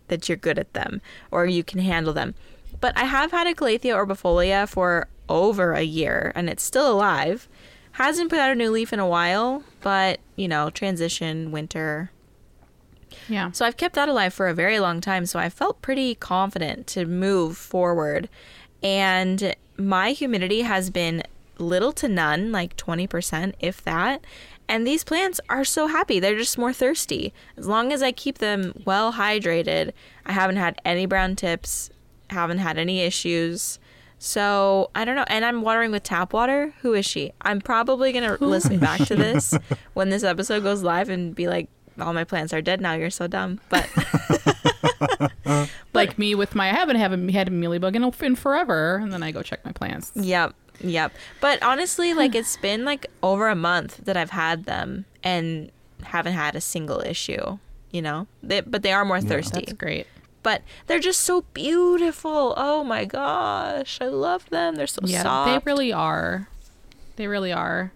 [0.08, 2.36] that you're good at them or you can handle them.
[2.80, 7.48] But I have had a Calathea orbifolia for over a year and it's still alive.
[7.94, 12.12] Hasn't put out a new leaf in a while, but you know, transition, winter,
[13.30, 13.52] Yeah.
[13.52, 15.26] so I've kept that alive for a very long time.
[15.26, 18.30] So I felt pretty confident to move forward.
[18.84, 21.24] And my humidity has been
[21.58, 24.24] little to none, like 20%, if that.
[24.68, 26.20] And these plants are so happy.
[26.20, 27.34] They're just more thirsty.
[27.58, 29.92] As long as I keep them well hydrated,
[30.26, 31.90] I haven't had any brown tips,
[32.30, 33.80] haven't had any issues.
[34.18, 35.26] So I don't know.
[35.28, 36.74] And I'm watering with tap water.
[36.82, 37.34] Who is she?
[37.42, 39.54] I'm probably going to listen back to this
[39.94, 41.68] when this episode goes live and be like,
[42.02, 42.94] all my plants are dead now.
[42.94, 43.60] You're so dumb.
[43.70, 43.88] But
[45.94, 49.24] like me with my I haven't haven't had a mealybug in, in forever, and then
[49.24, 50.12] I go check my plants.
[50.16, 50.54] Yep.
[50.82, 51.14] Yep.
[51.40, 55.72] But honestly, like it's been like over a month that I've had them and
[56.04, 57.58] haven't had a single issue.
[57.92, 59.60] You know, they, but they are more thirsty.
[59.62, 60.08] That's great.
[60.44, 62.54] But they're just so beautiful.
[62.58, 64.76] Oh my gosh, I love them.
[64.76, 65.50] They're so Yeah, soft.
[65.66, 66.48] they really are.
[67.18, 67.92] They really are.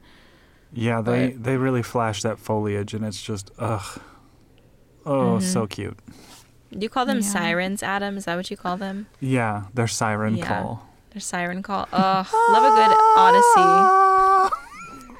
[0.74, 4.02] Yeah, they But- they really flash that foliage, and it's just ugh,
[5.06, 5.68] oh, so mm-hmm.
[5.68, 6.00] cute.
[6.72, 7.24] Do you call them Yeah.
[7.24, 8.18] sirens, Adam?
[8.18, 9.08] Is that what you call them?
[9.22, 10.48] Yeah, their siren Yeah.
[10.48, 10.88] call.
[11.12, 11.88] Their siren call.
[11.94, 14.52] Ugh, love a good Odyssey.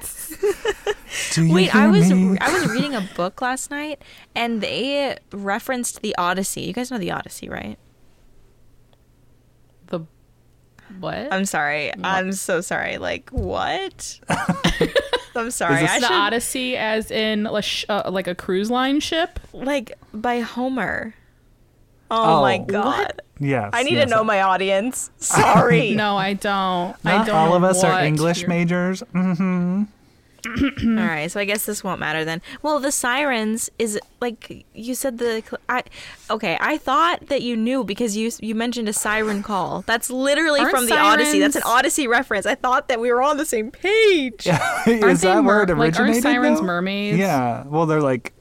[1.32, 2.36] Do you Wait, I was me?
[2.40, 4.02] I was reading a book last night
[4.34, 6.62] and they referenced the Odyssey.
[6.62, 7.78] You guys know the Odyssey, right?
[9.86, 10.00] The
[11.00, 11.32] what?
[11.32, 11.92] I'm sorry.
[12.04, 12.98] I'm so sorry.
[12.98, 14.20] Like what?
[15.36, 15.80] I'm sorry.
[15.82, 19.38] this I the should, Odyssey, as in a sh- uh, like a cruise line ship.
[19.52, 21.14] like by Homer.
[22.10, 22.64] Oh, my Oh.
[22.64, 23.22] god.
[23.40, 23.70] Yes.
[23.74, 24.04] I need yes.
[24.08, 25.10] to know my audience.
[25.18, 25.90] Sorry.
[25.94, 26.96] No, I don't.
[27.04, 27.34] I don't.
[27.34, 29.00] all of us are English you're- majors.
[29.12, 29.84] hmm
[31.00, 32.40] All right, so I guess this won't matter then.
[32.62, 35.82] Well, the sirens is like you said the I
[36.30, 39.82] okay, I thought that you knew because you you mentioned a siren call.
[39.86, 41.40] That's literally Aren't from the Odyssey.
[41.40, 42.46] That's an Odyssey reference.
[42.46, 44.46] I thought that we were on the same page.
[44.46, 44.52] Is
[45.02, 46.22] Aren't that they where it mer- like, aren't originated?
[46.22, 46.66] sirens though?
[46.66, 47.18] mermaids?
[47.18, 47.64] Yeah.
[47.66, 48.32] Well, they're like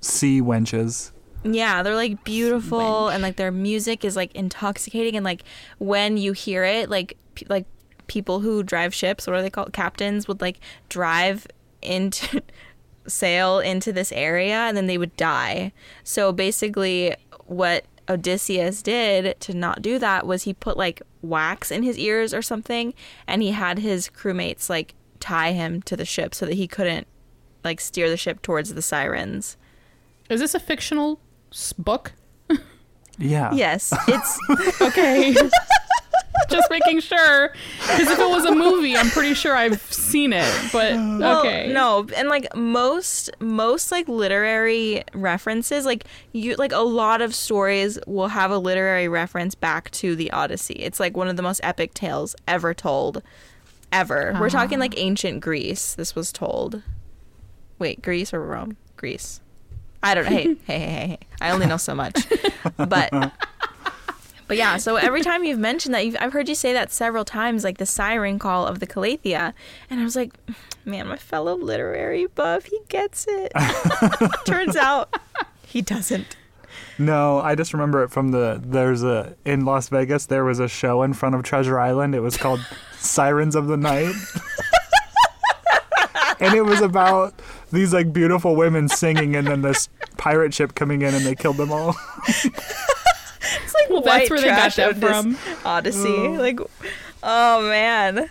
[0.00, 1.12] sea wenches.
[1.44, 5.42] Yeah, they're like beautiful and like their music is like intoxicating and like
[5.78, 7.66] when you hear it like pe- like
[8.06, 9.72] people who drive ships, what are they called?
[9.72, 11.46] Captains would like drive
[11.80, 12.42] into
[13.06, 15.72] sail into this area and then they would die.
[16.04, 17.14] So basically
[17.46, 22.34] what Odysseus did to not do that was he put like wax in his ears
[22.34, 22.94] or something
[23.26, 27.06] and he had his crewmates like tie him to the ship so that he couldn't
[27.64, 29.56] like steer the ship towards the sirens.
[30.28, 31.20] Is this a fictional
[31.78, 32.12] book?
[33.18, 33.52] Yeah.
[33.52, 35.34] Yes, it's Okay.
[36.50, 37.52] Just making sure.
[37.80, 40.50] Because if it was a movie, I'm pretty sure I've seen it.
[40.72, 41.72] But Well, okay.
[41.72, 47.98] no, and like most most like literary references, like you like a lot of stories
[48.06, 50.74] will have a literary reference back to the Odyssey.
[50.74, 53.22] It's like one of the most epic tales ever told.
[53.90, 54.34] Ever.
[54.40, 54.50] We're ah.
[54.50, 55.94] talking like ancient Greece.
[55.94, 56.82] This was told.
[57.78, 58.76] Wait, Greece or Rome?
[58.96, 59.40] Greece.
[60.02, 60.30] I don't know.
[60.30, 61.18] Hey, hey, hey, hey, hey.
[61.40, 62.26] I only know so much.
[62.76, 63.12] But
[64.52, 67.24] but yeah, so every time you've mentioned that, you've, I've heard you say that several
[67.24, 69.54] times, like the siren call of the Calathea.
[69.88, 70.34] And I was like,
[70.84, 73.50] man, my fellow literary buff, he gets it.
[74.44, 75.18] Turns out
[75.66, 76.36] he doesn't.
[76.98, 80.68] No, I just remember it from the there's a in Las Vegas there was a
[80.68, 82.14] show in front of Treasure Island.
[82.14, 82.60] It was called
[82.98, 84.14] Sirens of the Night.
[86.40, 87.32] and it was about
[87.72, 89.88] these like beautiful women singing and then this
[90.18, 91.96] pirate ship coming in and they killed them all.
[93.64, 95.36] It's like Well, that's white where they got trash that from.
[95.64, 96.28] Odyssey.
[96.28, 96.60] Like,
[97.22, 98.14] oh man.
[98.14, 98.28] but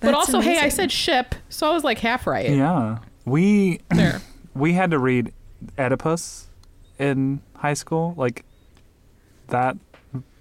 [0.00, 2.50] That's also, hey, I said ship, so I was like half right.
[2.50, 2.98] yeah.
[3.24, 4.20] We There.
[4.54, 5.32] we had to read
[5.78, 6.48] Oedipus
[6.98, 8.44] in high school, like
[9.48, 9.76] that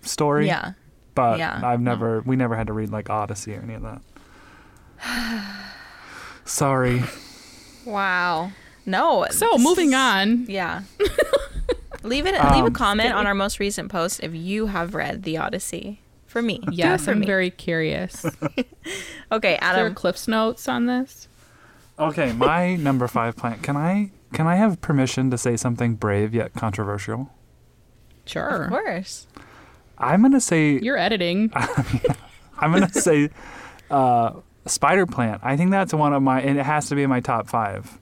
[0.02, 0.48] story.
[0.48, 0.74] Yeah.
[1.16, 1.60] But yeah.
[1.64, 4.02] I've never we never had to read like Odyssey or any of that.
[6.46, 7.04] Sorry.
[7.86, 8.52] Wow.
[8.86, 9.28] No.
[9.32, 10.46] So moving on.
[10.50, 10.82] Yeah.
[12.08, 12.34] leave it.
[12.34, 16.02] leave a Um, comment on our most recent post if you have read the Odyssey.
[16.26, 16.60] For me.
[16.72, 17.26] Yes, for I'm me.
[17.26, 18.26] very curious.
[18.56, 18.66] Is
[19.32, 19.96] Okay, there Adam.
[19.96, 21.28] Cliff's notes on this?
[21.98, 23.64] Okay, my number five plant.
[23.64, 27.30] Can I can I have permission to say something brave yet controversial?
[28.26, 28.66] Sure.
[28.66, 29.26] Of course.
[29.98, 31.52] I'm gonna say You're editing.
[32.60, 33.30] I'm gonna say
[33.90, 34.34] uh,
[34.66, 35.42] spider plant.
[35.44, 37.98] I think that's one of my and it has to be in my top five.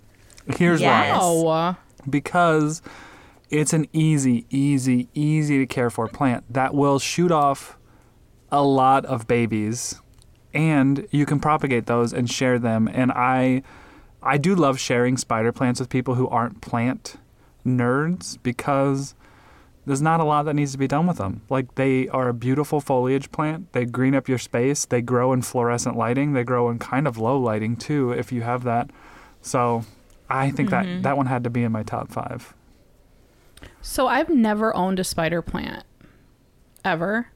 [0.58, 1.22] Here's Yes.
[1.22, 1.76] why.
[2.10, 2.82] Because
[3.50, 7.78] it's an easy, easy, easy to care for plant that will shoot off
[8.52, 10.02] a lot of babies
[10.54, 13.64] and you can propagate those and share them and I
[14.24, 17.18] I do love sharing spider plants with people who aren't plant
[17.66, 19.14] nerds because
[19.86, 21.42] there's not a lot that needs to be done with them.
[21.50, 23.72] Like they are a beautiful foliage plant.
[23.74, 24.86] They green up your space.
[24.86, 26.34] They grow in fluorescent lighting.
[26.34, 28.90] They grow in kind of low lighting too if you have that.
[29.42, 29.84] So
[30.28, 31.04] I think that mm-hmm.
[31.04, 32.56] that one had to be in my top 5.
[33.82, 35.84] So I've never owned a spider plant.
[36.84, 37.28] Ever.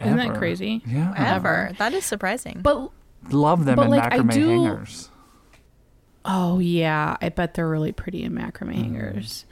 [0.00, 0.82] Isn't that crazy?
[0.86, 1.12] Yeah.
[1.16, 1.72] Ever.
[1.78, 2.60] That is surprising.
[2.62, 2.90] But
[3.30, 5.10] Love them But, in like, I macrame do- hangers.
[6.24, 8.74] Oh yeah, I bet they're really pretty in macrame Mm.
[8.74, 9.44] hangers.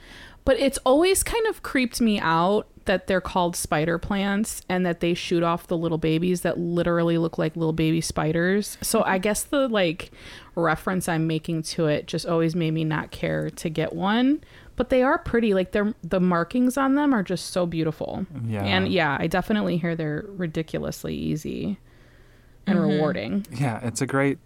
[0.45, 4.99] But it's always kind of creeped me out that they're called spider plants and that
[4.99, 8.77] they shoot off the little babies that literally look like little baby spiders.
[8.81, 10.11] So I guess the like
[10.55, 14.41] reference I'm making to it just always made me not care to get one.
[14.79, 15.53] But they are pretty.
[15.53, 18.25] Like they're the markings on them are just so beautiful.
[18.45, 18.63] Yeah.
[18.63, 21.77] And yeah, I definitely hear they're ridiculously easy.
[22.65, 22.87] and Mm-hmm.
[22.89, 23.45] rewarding.
[23.51, 24.37] Yeah, it's a great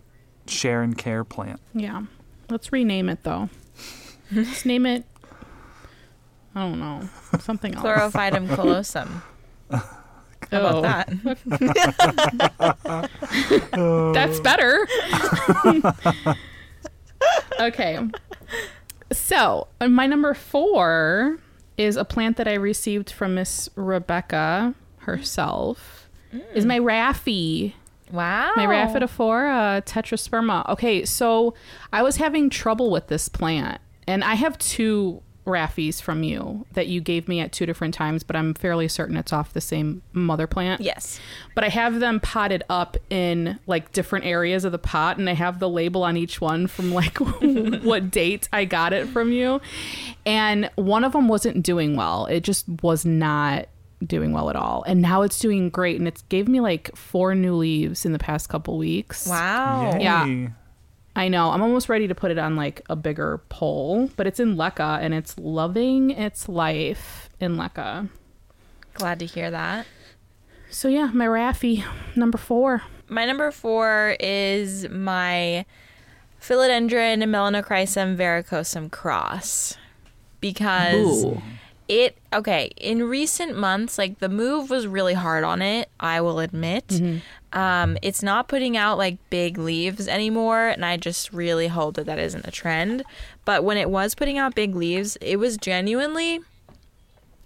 [0.47, 1.59] share and care plant.
[1.75, 2.01] Yeah.
[2.49, 3.49] Let's rename it though.
[4.31, 5.05] Let's name it.
[6.55, 7.07] I don't know.
[7.39, 7.83] Something else.
[7.85, 9.21] Chlorophytum comosum.
[9.69, 9.83] How
[10.51, 13.09] Oh, about that?
[14.15, 14.87] That's better.
[17.67, 17.99] okay.
[19.11, 21.37] So, uh, my number four
[21.77, 26.09] is a plant that I received from Miss Rebecca herself.
[26.55, 27.73] Is my Raffi.
[28.11, 28.53] Wow.
[28.55, 30.67] My Rhaphidophora tetrasperma.
[30.69, 31.53] Okay, so
[31.91, 36.87] I was having trouble with this plant, and I have two Raffies from you that
[36.87, 40.01] you gave me at two different times, but I'm fairly certain it's off the same
[40.13, 40.81] mother plant.
[40.81, 41.19] Yes.
[41.53, 45.33] But I have them potted up in like different areas of the pot, and I
[45.33, 49.59] have the label on each one from like what date I got it from you.
[50.25, 52.25] And one of them wasn't doing well.
[52.27, 53.67] It just was not
[54.05, 54.83] doing well at all.
[54.87, 58.19] And now it's doing great, and it's gave me like four new leaves in the
[58.19, 59.27] past couple weeks.
[59.27, 59.97] Wow.
[59.99, 60.49] Yeah.
[61.15, 61.23] Yay.
[61.23, 61.51] I know.
[61.51, 64.99] I'm almost ready to put it on like a bigger pole, but it's in Leca
[65.01, 68.09] and it's loving its life in Leca.
[68.93, 69.85] Glad to hear that.
[70.69, 71.83] So yeah, my Raffi
[72.15, 72.83] number four.
[73.07, 75.65] My number four is my
[76.41, 79.77] Philodendron melanochrysum varicosum cross
[80.41, 81.41] because Ooh.
[81.87, 86.39] It okay in recent months like the move was really hard on it i will
[86.39, 87.01] admit.
[87.51, 92.05] Um, it's not putting out like big leaves anymore and i just really hope that
[92.05, 93.03] that isn't a trend.
[93.45, 96.39] But when it was putting out big leaves it was genuinely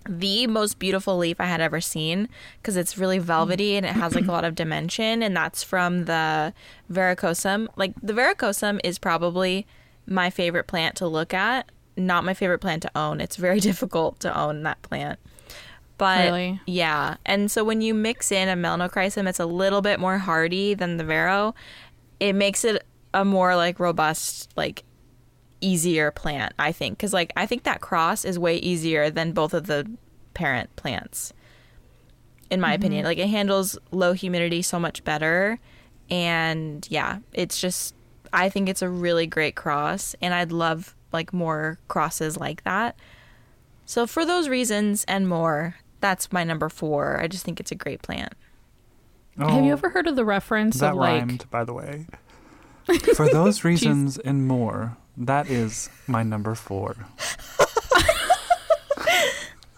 [0.08, 2.30] the most beautiful leaf I had ever seen
[2.62, 6.06] because it's really velvety and it has like a lot of dimension, and that's from
[6.06, 6.54] the
[6.89, 7.67] varicosum.
[7.76, 9.67] Like the varicosum is probably
[10.06, 13.19] my favorite plant to look at, not my favorite plant to own.
[13.21, 15.19] It's very difficult to own that plant.
[15.97, 16.62] But Really?
[16.67, 20.75] yeah, and so when you mix in a melanochrysum, it's a little bit more hardy
[20.75, 21.55] than the vero.
[22.19, 24.83] It makes it a more like robust, like
[25.60, 26.97] easier plant, I think.
[26.97, 29.89] Because, like, I think that cross is way easier than both of the
[30.36, 31.33] parent plants,
[32.51, 33.01] in my opinion.
[33.01, 33.07] Mm-hmm.
[33.07, 35.60] Like, it handles low humidity so much better.
[36.12, 37.95] And yeah, it's just,
[38.31, 40.15] I think it's a really great cross.
[40.21, 42.96] And I'd love, like, more crosses like that.
[43.86, 47.20] So, for those reasons and more, that's my number four.
[47.22, 48.34] I just think it's a great plant.
[49.39, 52.08] Have you Oh, ever heard of the reference That of like rhymed, by the way.
[53.15, 56.96] For those reasons and more, that is my number four.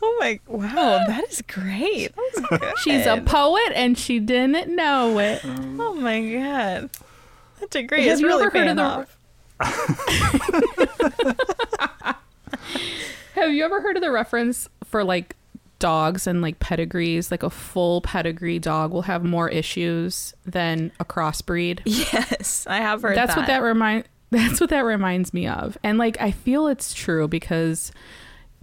[0.01, 2.15] Oh my, wow, that is great.
[2.15, 2.73] That was good.
[2.79, 5.41] she's a poet and she didn't know it?
[5.43, 6.89] Oh my god,
[7.59, 8.03] that's a great.
[8.03, 9.17] Have it's you really ever heard of the- off.
[13.35, 15.35] Have you ever heard of the reference for like
[15.79, 17.31] dogs and like pedigrees?
[17.31, 21.81] Like a full pedigree dog will have more issues than a crossbreed.
[21.85, 23.41] Yes, I have heard that's that.
[23.41, 27.27] what that remind that's what that reminds me of and like i feel it's true
[27.27, 27.91] because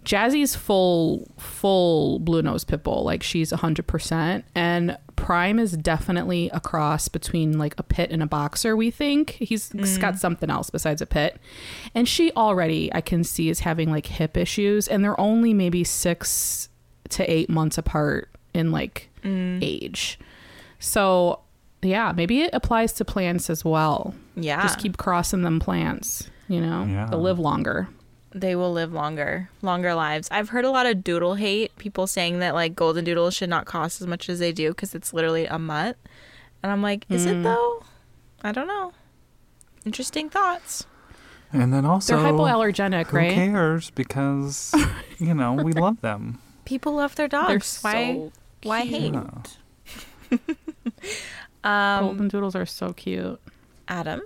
[0.07, 3.03] jazzy's full full blue nose pit bull.
[3.05, 8.27] Like she's 100% and prime is definitely a cross between like a pit and a
[8.27, 9.31] boxer we think.
[9.33, 10.01] He's Mm.
[10.01, 11.39] got something else besides a pit.
[11.95, 14.87] And she already i can see is having like hip issues.
[14.89, 16.69] And they're only maybe six
[17.11, 19.59] to eight months apart in like Mm.
[19.63, 20.19] age.
[20.79, 21.41] So
[21.83, 24.15] yeah maybe it applies to plants as well.
[24.37, 27.07] Yeah, just keep crossing them plants you know Yeah.
[27.11, 27.89] they'll live longer
[28.39, 30.29] they will live longer, longer lives.
[30.31, 31.75] I've heard a lot of doodle hate.
[31.79, 34.95] People saying that like golden doodles should not cost as much as they do because
[34.95, 35.97] it's literally a mutt.
[36.63, 37.41] And I'm like, is Mm.
[37.41, 37.83] it though?
[38.43, 38.93] I don't know.
[39.85, 40.87] Interesting thoughts.
[41.53, 43.91] And then also, they're hypoallergenic who right cares?
[43.91, 44.75] Because,
[45.19, 46.39] you know, we love them.
[46.65, 47.79] People love their they're dogs.
[47.83, 48.15] why?
[48.15, 48.33] so
[48.65, 49.15] why hate?
[49.15, 50.39] Yeah.
[51.65, 53.41] Um, golden doodles are so cute
[53.89, 54.21] Adam.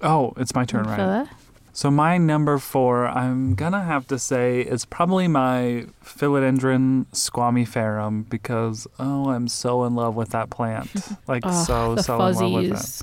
[0.00, 1.28] Oh, it's my turn, right?
[1.74, 8.86] So my number four, I'm gonna have to say, is probably my philodendron squamiferum because
[8.98, 10.90] oh, I'm so in love with that plant.
[11.26, 13.02] Like Ugh, so so in love with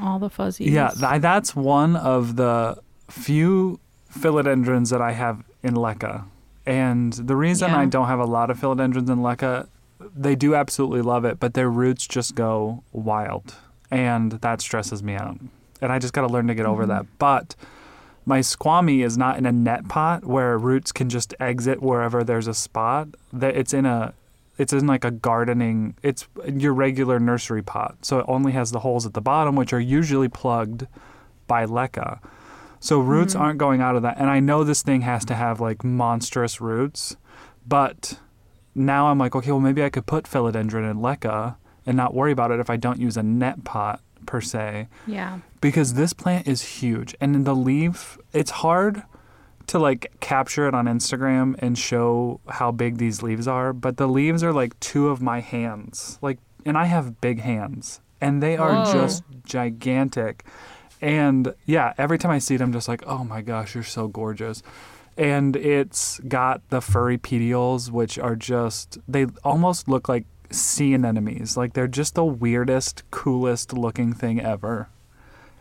[0.00, 3.78] all the fuzzies Yeah, th- that's one of the few
[4.12, 6.24] philodendrons that I have in Leca.
[6.64, 7.80] And the reason Yeah.
[7.80, 9.68] I don't have a lot of philodendrons in Leca,
[10.00, 13.54] they do absolutely love it, but their roots just go wild.
[13.90, 15.38] And that stresses me out.
[15.80, 17.02] And I just got to learn to get over that.
[17.02, 17.14] Mm-hmm.
[17.18, 17.56] But
[18.24, 22.46] my squammy is not in a net pot where roots can just exit wherever there's
[22.46, 23.08] a spot.
[23.32, 24.14] That it's in a
[24.58, 27.96] it's in like a gardening it's your regular nursery pot.
[28.02, 30.86] So it only has the holes at the bottom which are usually plugged
[31.46, 32.18] by leca
[32.80, 33.42] so roots mm-hmm.
[33.42, 36.60] aren't going out of that and i know this thing has to have like monstrous
[36.60, 37.16] roots
[37.66, 38.18] but
[38.74, 41.56] now i'm like okay well maybe i could put philodendron in leca
[41.86, 45.38] and not worry about it if I don't use a net pot per se Yeah.
[45.60, 49.02] because this plant is huge and the leaf it's hard
[49.68, 54.06] to like capture it on Instagram and show how big these leaves are but the
[54.06, 58.56] leaves are like two of my hands like and I have big hands and they
[58.56, 58.92] are Whoa.
[58.92, 60.44] just gigantic
[61.00, 64.08] and yeah every time I see it I'm just like oh my gosh you're so
[64.08, 64.62] gorgeous
[65.18, 71.56] and it's got the furry petioles which are just they almost look like sea anemones
[71.56, 74.88] like they're just the weirdest coolest looking thing ever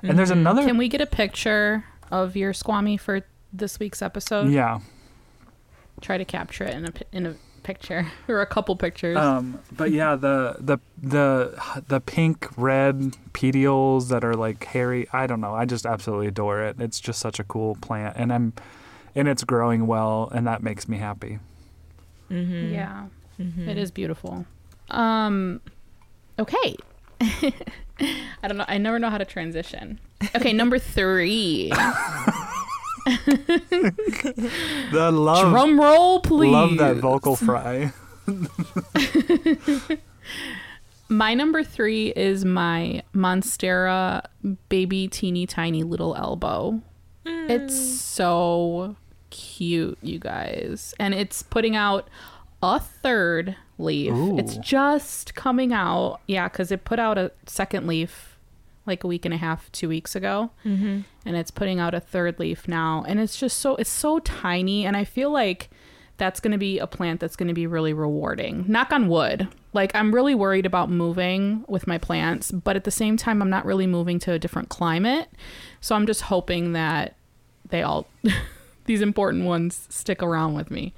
[0.03, 3.21] and there's another Can we get a picture of your squammy for
[3.51, 4.49] this week's episode?
[4.51, 4.79] yeah
[6.01, 9.17] Try to capture it in a in a picture or a couple pictures.
[9.17, 15.25] um but yeah the the the the pink red petioles that are like hairy i
[15.25, 18.53] don't know i just absolutely adore it it's just such a cool plant and i'm
[19.15, 21.39] and it's growing well and that makes me happy
[22.29, 22.73] Mm-hmm.
[22.73, 23.05] yeah.
[23.38, 24.45] It is beautiful.
[24.89, 25.61] Um
[26.39, 26.75] okay.
[27.21, 28.65] I don't know.
[28.67, 29.99] I never know how to transition.
[30.36, 31.69] Okay, number 3.
[33.05, 34.41] the
[35.13, 36.51] love Drum roll, please.
[36.51, 37.93] love that vocal fry
[41.07, 44.23] My number three is my Monstera
[44.69, 46.81] baby teeny tiny little elbow.
[47.25, 48.95] It's so
[49.29, 50.95] cute, you guys.
[50.99, 52.09] And it's putting out
[52.63, 54.13] a third leaf.
[54.39, 56.19] It's just coming out.
[56.28, 58.38] Yeah, because it put out a second leaf
[58.86, 60.51] like a week and a half, two weeks ago.
[60.63, 61.01] Mm-hmm.
[61.26, 63.03] And it's putting out a third leaf now.
[63.07, 64.86] And it's just so, it's so tiny.
[64.86, 65.69] And I feel like
[66.17, 68.63] that's going to be a plant that's going to be really rewarding.
[68.67, 69.47] Knock on wood.
[69.73, 73.49] Like, I'm really worried about moving with my plants, but at the same time, I'm
[73.49, 75.28] not really moving to a different climate.
[75.82, 77.15] So I'm just hoping that
[77.69, 78.07] they all,
[78.86, 80.93] these important ones, stick around with me.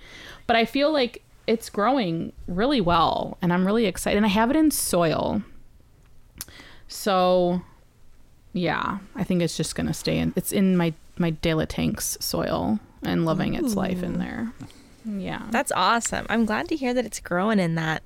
[0.46, 4.18] But I feel like it's growing really well, and I'm really excited.
[4.18, 5.42] And I have it in soil.
[6.88, 7.62] So,
[8.54, 10.34] yeah, I think it's just going to stay in.
[10.36, 14.52] It's in my, my De La Tanks soil and loving its life in there.
[15.06, 15.44] Yeah.
[15.52, 16.26] That's awesome.
[16.30, 18.04] I'm glad to hear that it's growing in that.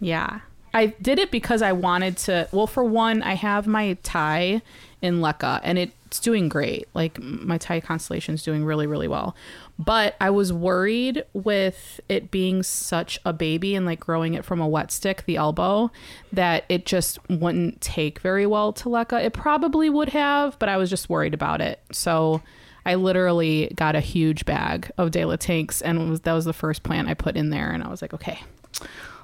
[0.00, 0.40] Yeah.
[0.72, 2.48] I did it because I wanted to.
[2.52, 4.62] Well, for one, I have my Thai
[5.02, 6.88] in Leca and it's doing great.
[6.94, 9.36] Like my Thai constellation is doing really, really well.
[9.78, 14.60] But I was worried with it being such a baby and like growing it from
[14.60, 15.90] a wet stick, the elbow,
[16.32, 19.22] that it just wouldn't take very well to Leca.
[19.22, 21.80] It probably would have, but I was just worried about it.
[21.92, 22.40] So
[22.86, 26.52] I literally got a huge bag of De La Tanks and was, that was the
[26.52, 27.70] first plant I put in there.
[27.70, 28.40] And I was like, okay,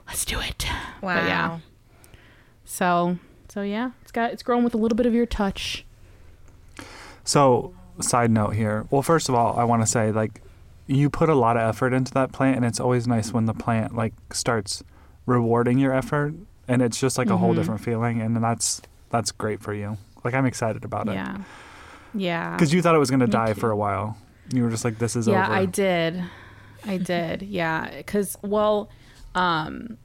[0.07, 0.67] let's do it.
[1.01, 1.21] Wow.
[1.21, 1.59] But yeah.
[2.65, 3.17] So
[3.53, 5.85] so yeah, it's got it's grown with a little bit of your touch.
[7.25, 8.87] So, side note here.
[8.91, 10.41] Well, first of all, I want to say like
[10.87, 13.55] you put a lot of effort into that plant, and it's always nice when the
[13.55, 14.83] plant like starts
[15.27, 16.35] rewarding your effort,
[16.67, 17.57] and it's just like a whole Mhm.
[17.57, 19.99] different feeling, and that's that's great for you.
[20.25, 21.37] Like I'm excited about it Yeah.
[22.15, 22.51] Yeah.
[22.53, 23.61] because you thought it was gonna Me die too.
[23.61, 24.17] for a while.
[24.53, 25.53] You were just like, this is yeah, over.
[25.53, 26.25] Yeah, I did.
[26.87, 27.43] I did.
[27.43, 28.89] Yeah, cuz well
[29.35, 29.97] um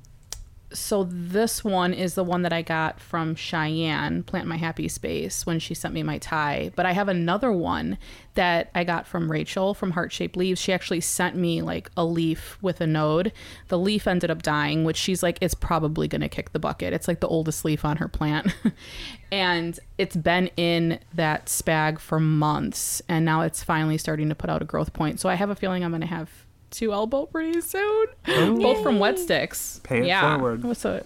[0.77, 5.45] so this one is the one that I got from Cheyenne, Plant My Happy Space,
[5.45, 6.71] when she sent me my Thai.
[6.75, 7.97] But I have another one
[8.35, 10.61] that I got from Rachel from Heart Shaped Leaves.
[10.61, 13.33] She actually sent me like a leaf with a node.
[13.69, 16.93] The leaf ended up dying, which she's like, it's probably gonna kick the bucket.
[16.93, 18.55] It's like the oldest leaf on her plant.
[19.31, 23.01] and it's been in that spag for months.
[23.09, 25.19] And now it's finally starting to put out a growth point.
[25.19, 28.07] So I have a feeling I'm gonna have two elbow pretty soon.
[28.25, 29.79] Both from wet sticks.
[29.83, 30.35] Pay it yeah.
[30.35, 30.63] forward.
[30.63, 31.03] It was so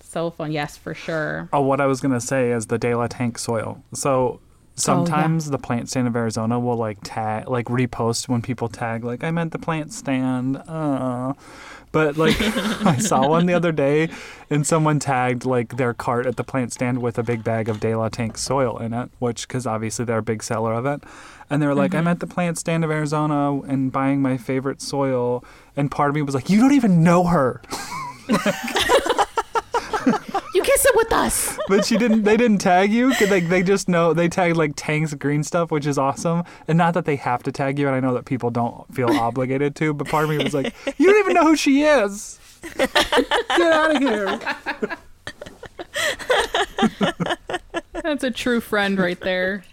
[0.00, 0.52] so fun.
[0.52, 1.48] Yes, for sure.
[1.52, 3.82] Oh, what I was gonna say is the De La Tank soil.
[3.92, 4.40] So
[4.76, 9.24] sometimes the plant stand of Arizona will like tag, like repost when people tag, like
[9.24, 10.56] I meant the plant stand.
[10.68, 11.34] Uh.
[11.94, 14.10] But like I saw one the other day,
[14.50, 17.78] and someone tagged like their cart at the plant stand with a big bag of
[17.78, 21.04] De La Tank soil in it, which because obviously they're a big seller of it.
[21.48, 22.08] And they were like, I'm mm-hmm.
[22.08, 25.44] at the plant stand of Arizona and buying my favorite soil.
[25.76, 27.62] And part of me was like, you don't even know her.
[30.54, 31.58] You kiss it with us.
[31.68, 34.72] but she didn't they didn't tag you 'Cause, like they just know they tagged like
[34.76, 37.96] tanks green stuff which is awesome and not that they have to tag you and
[37.96, 41.06] i know that people don't feel obligated to but part of me was like you
[41.10, 42.38] don't even know who she is
[42.76, 42.90] get
[43.60, 44.40] out of here
[48.02, 49.64] That's a true friend right there.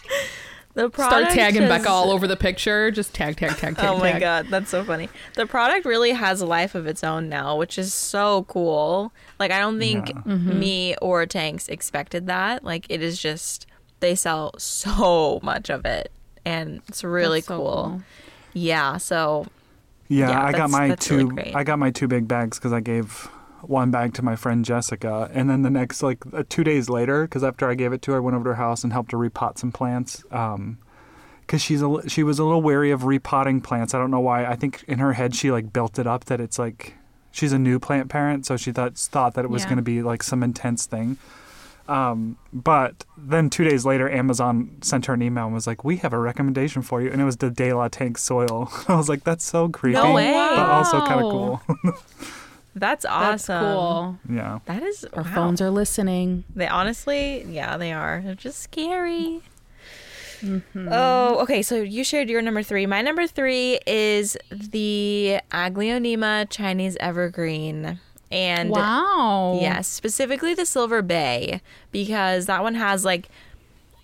[0.74, 2.92] The product Start tagging has- Becca all over the picture.
[2.92, 3.86] Just tag, tag, tag, tag.
[3.90, 4.22] Oh my tag.
[4.22, 5.10] god, that's so funny.
[5.36, 9.12] The product really has a life of its own now, which is so cool.
[9.40, 10.16] Like I don't think Yeah.
[10.16, 10.60] Mm-hmm.
[10.60, 12.64] me or Tanks expected that.
[12.64, 13.68] Like it is just
[14.00, 16.12] they sell so much of it
[16.46, 18.02] and it's really so cool.
[18.54, 19.46] Yeah, so
[20.08, 22.74] yeah, Yeah, i got my that's really two i got my two big bags because
[22.74, 23.30] i gave
[23.64, 27.24] one bag to my friend Jessica, and then the next like uh, two days later,
[27.24, 29.12] because after I gave it to her, I went over to her house and helped
[29.12, 30.24] her repot some plants.
[30.32, 30.78] Um,
[31.42, 33.94] because she's a she was a little wary of repotting plants.
[33.94, 34.46] I don't know why.
[34.46, 36.94] I think in her head she like built it up that it's like
[37.32, 39.70] she's a new plant parent, so she thought thought that it was Yeah.
[39.70, 41.18] going to be like some intense thing.
[41.90, 45.98] Um, but then two days later, Amazon sent her an email and was like, "We
[45.98, 48.72] have a recommendation for you," and it was the De La Tank soil.
[48.88, 50.32] I was like, "That's so creepy, No way.
[50.32, 51.62] but also kind of cool."
[52.76, 53.64] That's awesome.
[53.64, 54.20] That's cool.
[54.30, 54.60] yeah.
[54.66, 55.36] That is Our wow.
[55.36, 56.46] phones are listening.
[56.56, 58.22] They honestly, yeah, they are.
[58.24, 59.42] They're just scary.
[60.42, 60.90] Mm-hmm.
[60.92, 61.62] Oh, okay.
[61.62, 62.86] So you shared your number three.
[62.86, 68.00] My number three is the Aglaonema Chinese evergreen,
[68.32, 69.60] and wow.
[69.62, 71.62] yes, specifically the Silver Bay
[71.92, 73.30] because that one has like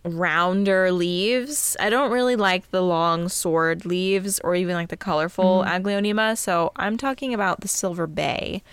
[0.08, 1.78] rounder leaves.
[1.80, 6.38] I don't really like the long sword leaves or even like the colorful Aglaonema.
[6.38, 8.64] So I'm talking about the Silver Bay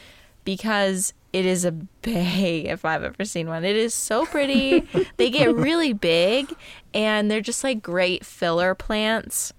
[0.45, 3.65] because it is a bay if I've ever seen one.
[3.65, 4.87] It is so pretty.
[5.17, 6.55] they get really big
[6.93, 9.53] and they're just like great filler plants.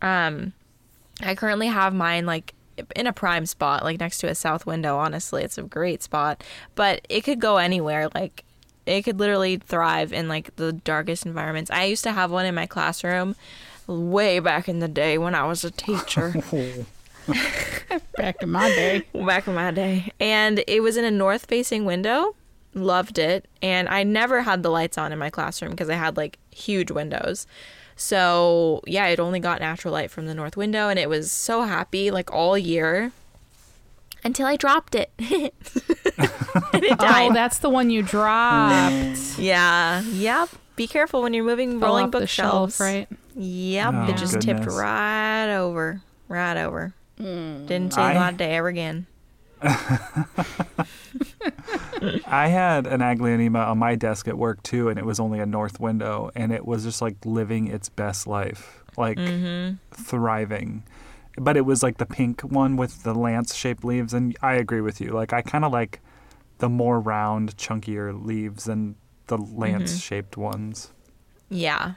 [0.00, 0.52] Um
[1.22, 2.54] I currently have mine like
[2.96, 5.42] in a prime spot, like next to a south window, honestly.
[5.42, 6.42] It's a great spot.
[6.74, 8.08] But it could go anywhere.
[8.14, 8.44] Like
[8.86, 11.70] it could literally thrive in like the darkest environments.
[11.70, 13.36] I used to have one in my classroom
[13.86, 16.34] way back in the day when I was a teacher.
[16.52, 16.86] Oh.
[18.16, 19.04] Back in my day.
[19.14, 20.12] back in my day.
[20.18, 22.34] And it was in a north facing window.
[22.74, 23.46] Loved it.
[23.62, 26.90] And I never had the lights on in my classroom because I had like huge
[26.90, 27.46] windows.
[27.94, 31.62] So yeah, it only got natural light from the north window and it was so
[31.62, 33.12] happy like all year
[34.24, 35.12] until I dropped it.
[35.18, 35.54] it
[36.98, 38.74] Oh, that's the one you dropped.
[38.92, 39.42] Mm.
[39.42, 40.02] yeah.
[40.02, 40.50] Yep.
[40.76, 42.76] Be careful when you're moving Fell rolling bookshelves.
[42.76, 43.08] shelf, right?
[43.36, 43.94] Yep.
[43.94, 46.02] Oh, it just tipped right over.
[46.28, 46.94] Right over.
[47.18, 47.66] Mm.
[47.66, 49.06] Didn't see I- the light of day ever again.
[52.26, 55.46] I had an Aglaonema on my desk at work too, and it was only a
[55.46, 59.76] north window, and it was just like living its best life, like mm-hmm.
[59.94, 60.82] thriving.
[61.36, 64.80] But it was like the pink one with the lance shaped leaves, and I agree
[64.80, 65.10] with you.
[65.10, 66.00] Like I kind of like
[66.58, 69.58] the more round, chunkier leaves than the mm-hmm.
[69.58, 70.92] lance shaped ones.
[71.48, 71.94] Yeah.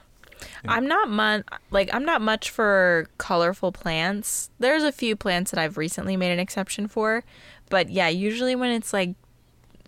[0.68, 4.50] I'm not much like I'm not much for colorful plants.
[4.60, 7.24] There's a few plants that I've recently made an exception for,
[7.70, 9.16] but yeah, usually when it's like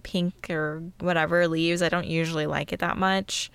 [0.03, 3.51] pink or whatever leaves, I don't usually like it that much.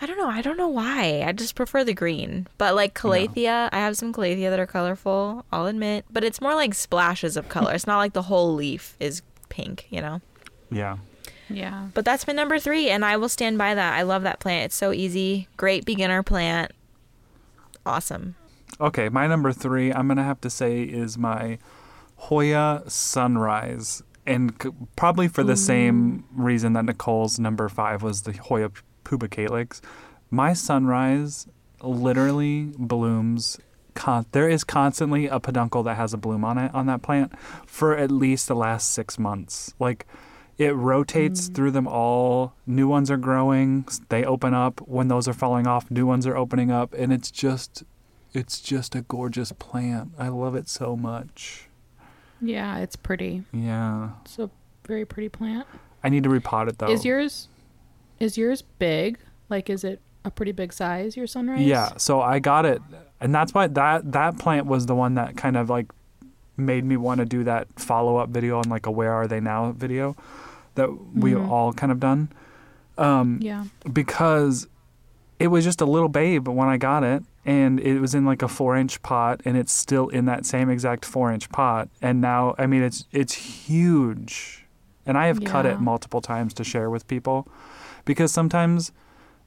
[0.00, 0.28] I don't know.
[0.28, 1.22] I don't know why.
[1.26, 2.46] I just prefer the green.
[2.58, 6.54] But like calathea, I have some calathea that are colorful, I'll admit, but it's more
[6.54, 7.72] like splashes of color.
[7.72, 10.20] it's not like the whole leaf is pink, you know.
[10.70, 10.98] Yeah.
[11.48, 11.88] Yeah.
[11.94, 13.94] But that's my number three, and I will stand by that.
[13.94, 14.66] I love that plant.
[14.66, 15.48] It's so easy.
[15.56, 16.72] Great beginner plant.
[17.86, 18.34] Awesome.
[18.80, 21.58] Okay, my number three, I'm gonna have to say, is my
[22.16, 28.32] Hoya Sunrise, and c- probably for the same reason that Nicole's number five was the
[28.32, 28.70] Hoya
[29.06, 29.80] pubicalyx.
[30.30, 31.46] My Sunrise
[31.80, 33.58] literally blooms.
[33.94, 37.32] Con- there is constantly a peduncle that has a bloom on it on that plant
[37.66, 39.72] for at least the last six months.
[39.78, 40.06] Like
[40.58, 41.54] it rotates mm.
[41.54, 42.54] through them all.
[42.66, 43.86] New ones are growing.
[44.08, 44.80] They open up.
[44.86, 47.84] When those are falling off, new ones are opening up, and it's just
[48.32, 50.12] it's just a gorgeous plant.
[50.18, 51.68] I love it so much.
[52.40, 53.44] Yeah, it's pretty.
[53.52, 54.10] Yeah.
[54.24, 54.50] It's a
[54.86, 55.66] very pretty plant.
[56.04, 56.90] I need to repot it though.
[56.90, 57.48] Is yours
[58.20, 59.18] is yours big?
[59.48, 61.60] Like is it a pretty big size, your sunrise?
[61.66, 62.82] Yeah, so I got it
[63.20, 65.86] and that's why that that plant was the one that kind of like
[66.56, 69.72] made me want to do that follow-up video on like a where are they now
[69.72, 70.16] video
[70.74, 71.48] that we Mhm.
[71.48, 72.28] all kind of done.
[72.98, 73.64] Um Yeah.
[73.92, 74.66] because
[75.38, 78.40] it was just a little babe when I got it, and it was in like
[78.42, 81.88] a four inch pot, and it's still in that same exact four inch pot.
[82.00, 84.64] And now, I mean, it's it's huge,
[85.04, 87.46] and I have cut it multiple times to share with people,
[88.06, 88.92] because sometimes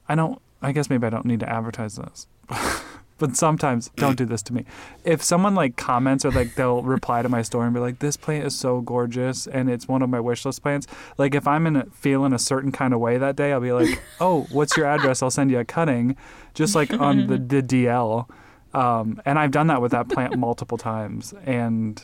[0.08, 0.40] I don't.
[0.62, 2.28] I guess maybe I don't need to advertise this.
[3.20, 4.64] But sometimes, don't do this to me.
[5.04, 8.16] If someone like comments or like they'll reply to my story and be like, "This
[8.16, 10.86] plant is so gorgeous and it's one of my wish list plants,"
[11.18, 13.72] like if I'm in a, feeling a certain kind of way that day, I'll be
[13.72, 15.22] like, "Oh, what's your address?
[15.22, 16.16] I'll send you a cutting,"
[16.54, 18.26] just like on the, the DL.
[18.72, 22.02] Um, and I've done that with that plant multiple times, and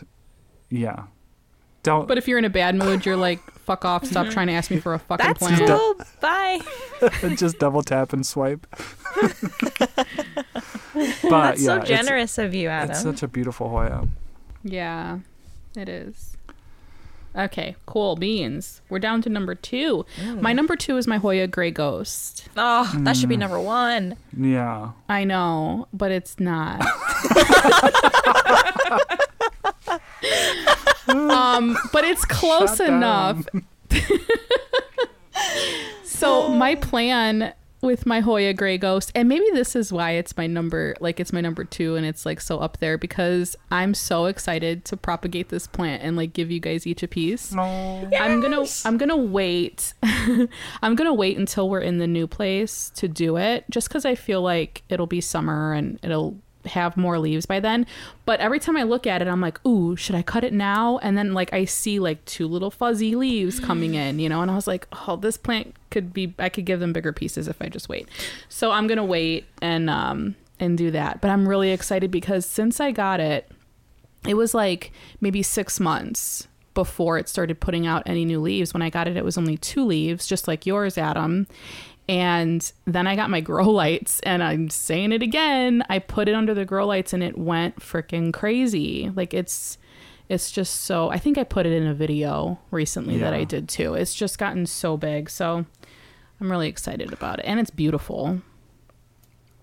[0.68, 1.04] yeah,
[1.82, 2.06] don't.
[2.06, 4.70] But if you're in a bad mood, you're like, fuck off, stop trying to ask
[4.70, 5.66] me for a fucking That's plant.
[5.66, 5.94] cool.
[6.20, 6.60] Bye.
[7.36, 8.66] just double tap and swipe.
[9.16, 10.06] but
[10.94, 12.90] That's yeah, so it's- generous of you, Adam.
[12.92, 14.08] It's such a beautiful Hoya.
[14.62, 15.18] Yeah,
[15.76, 16.32] it is.
[17.36, 18.80] Okay, cool beans.
[18.88, 20.06] We're down to number two.
[20.40, 22.48] My number two is my Hoya Gray Ghost.
[22.56, 23.20] oh, that Mm.
[23.20, 24.16] should be number one.
[24.34, 24.92] Yeah.
[25.08, 26.80] I know, but it's not.
[31.56, 33.46] Um, but it's close Shut enough.
[36.04, 40.46] so my plan with my Hoya Gray Ghost, and maybe this is why it's my
[40.46, 44.26] number, like it's my number two, and it's like so up there because I'm so
[44.26, 47.52] excited to propagate this plant and like give you guys each a piece.
[47.52, 48.08] No.
[48.18, 49.94] I'm gonna I'm gonna wait.
[50.82, 54.14] I'm gonna wait until we're in the new place to do it, just because I
[54.14, 56.38] feel like it'll be summer and it'll
[56.68, 57.86] have more leaves by then.
[58.24, 60.98] But every time I look at it, I'm like, ooh, should I cut it now?
[60.98, 64.50] And then like I see like two little fuzzy leaves coming in, you know, and
[64.50, 67.60] I was like, oh, this plant could be I could give them bigger pieces if
[67.60, 68.08] I just wait.
[68.48, 71.20] So I'm gonna wait and um and do that.
[71.20, 73.50] But I'm really excited because since I got it,
[74.26, 78.74] it was like maybe six months before it started putting out any new leaves.
[78.74, 81.46] When I got it, it was only two leaves, just like yours, Adam.
[82.08, 85.82] And then I got my grow lights, and I'm saying it again.
[85.90, 89.10] I put it under the grow lights, and it went freaking crazy.
[89.14, 89.76] Like it's,
[90.28, 91.10] it's just so.
[91.10, 93.94] I think I put it in a video recently that I did too.
[93.94, 95.66] It's just gotten so big, so
[96.40, 98.40] I'm really excited about it, and it's beautiful.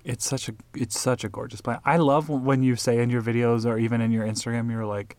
[0.04, 1.82] It's such a it's such a gorgeous plant.
[1.86, 5.16] I love when you say in your videos or even in your Instagram, you're like,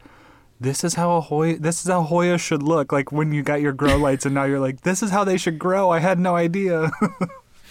[0.60, 3.60] "This is how a Hoya this is how Hoya should look." Like when you got
[3.60, 6.18] your grow lights, and now you're like, "This is how they should grow." I had
[6.18, 6.90] no idea.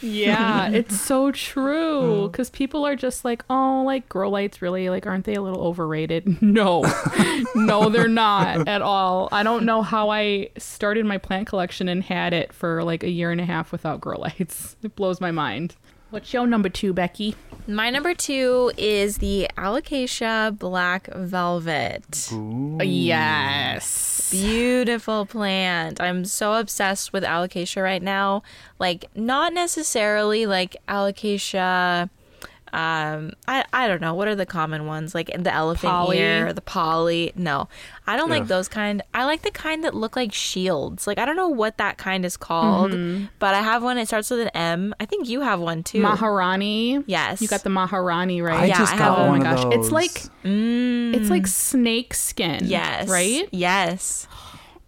[0.03, 2.01] Yeah, it's so true.
[2.01, 2.31] Mm.
[2.31, 4.89] Because people are just like, oh, like grow lights, really?
[4.89, 6.37] Like, aren't they a little overrated?
[6.53, 6.83] No,
[7.55, 9.29] no, they're not at all.
[9.31, 13.09] I don't know how I started my plant collection and had it for like a
[13.09, 14.75] year and a half without grow lights.
[14.83, 15.75] It blows my mind.
[16.13, 17.33] What's your number two, Becky?
[17.65, 22.29] My number two is the Alocasia Black Velvet.
[22.83, 24.29] Yes.
[24.29, 25.99] Beautiful plant.
[25.99, 28.43] I'm so obsessed with alocasia right now.
[28.77, 32.11] Like not necessarily like alocasia
[32.73, 36.17] um I, I don't know what are the common ones like the elephant Poly?
[36.17, 37.69] ear the poly no
[38.07, 41.25] i don't like those kind i like the kind that look like shields like i
[41.25, 42.91] don't know what that kind is called
[43.37, 46.01] but i have one it starts with an m i think you have one too
[46.01, 47.03] Maharani.
[47.05, 48.61] yes You got the Maharani, right?
[48.61, 51.13] I Yeah, just I got have- oh one my gosh, it's like Mm.
[51.15, 52.61] it's like snake skin.
[52.65, 53.07] Yes.
[53.07, 53.47] Right?
[53.51, 54.27] Yes.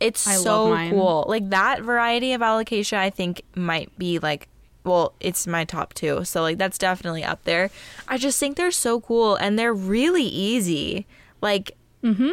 [0.02, 1.24] It's I so cool.
[1.30, 4.50] Like that variety of alocasia I think might be like
[4.86, 6.24] well, it's my top two.
[6.24, 7.70] So like that's definitely up there.
[8.08, 11.06] I just think they're so cool and they're really easy.
[11.42, 11.76] Like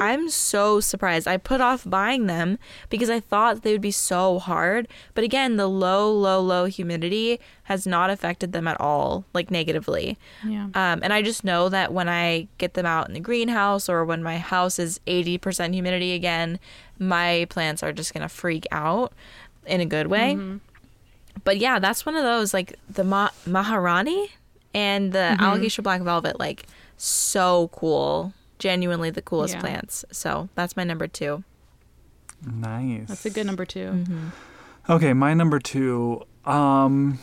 [0.02, 1.26] I'm so surprised.
[1.26, 2.58] I put off buying them
[2.90, 4.86] because I thought they would be so hard.
[5.14, 10.18] But again, the low, low, low humidity has not affected them at all, like negatively.
[10.46, 10.64] Yeah.
[10.74, 14.04] Um, and I just know that when I get them out in the greenhouse or
[14.04, 16.60] when my house is 80% humidity again,
[16.98, 19.14] my plants are just going to freak out
[19.66, 20.36] in a good way.
[21.44, 24.28] But yeah, that's one of those like the Ma- Maharani
[24.74, 26.66] and the Alocasia Black Velvet, like
[26.96, 28.32] so cool.
[28.58, 29.60] Genuinely the coolest Yeah.
[29.60, 30.04] plants.
[30.12, 31.42] So that's my number two.
[32.46, 33.08] nice.
[33.08, 34.28] That's a good number 2 Mm-hmm.
[34.90, 36.22] Okay, my number two.
[36.44, 37.18] Um,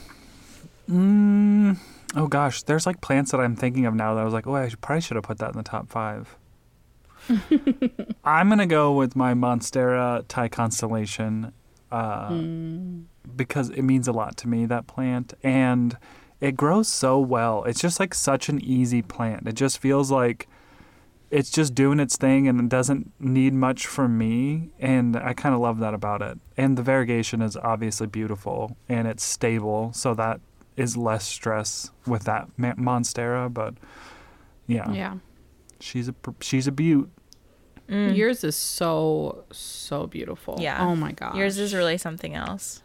[0.89, 1.77] mm,
[2.15, 4.55] oh gosh, there's like plants that I'm thinking of now that I was like, oh,
[4.55, 6.35] I should, probably should have put that in the top five.
[8.23, 11.51] I'm gonna go with my Monstera Thai constellation
[11.91, 12.29] uh,
[13.35, 14.65] because it means a lot to me.
[14.65, 15.97] That plant and
[16.41, 17.63] it grows so well.
[17.65, 19.47] It's just like such an easy plant.
[19.47, 20.47] It just feels like
[21.31, 25.53] it's just doing its thing and it doesn't need much from me and i kind
[25.53, 30.15] of love that about it and the variegation is obviously beautiful and it's stable so
[30.15, 30.41] that
[30.75, 33.75] is less stress with that monstera but
[34.65, 35.17] yeah, Yeah.
[35.79, 37.11] she's a she's a beaut
[37.89, 40.57] Yours is so so beautiful.
[40.59, 40.85] Yeah.
[40.85, 41.35] Oh my god.
[41.35, 42.81] Yours is really something else.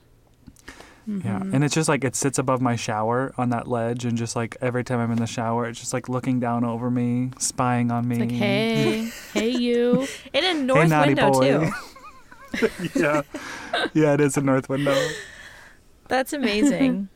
[1.06, 1.54] yeah Mm-hmm.
[1.54, 4.56] and it's just like it sits above my shower on that ledge and just like
[4.62, 8.08] every time i'm in the shower it's just like looking down over me spying on
[8.08, 10.08] me It's like, hey, hey, you.
[10.32, 11.68] In a hey north naughty window boy
[12.56, 12.68] too.
[12.94, 13.20] yeah
[13.92, 14.96] yeah it is a north window
[16.08, 17.08] That's amazing.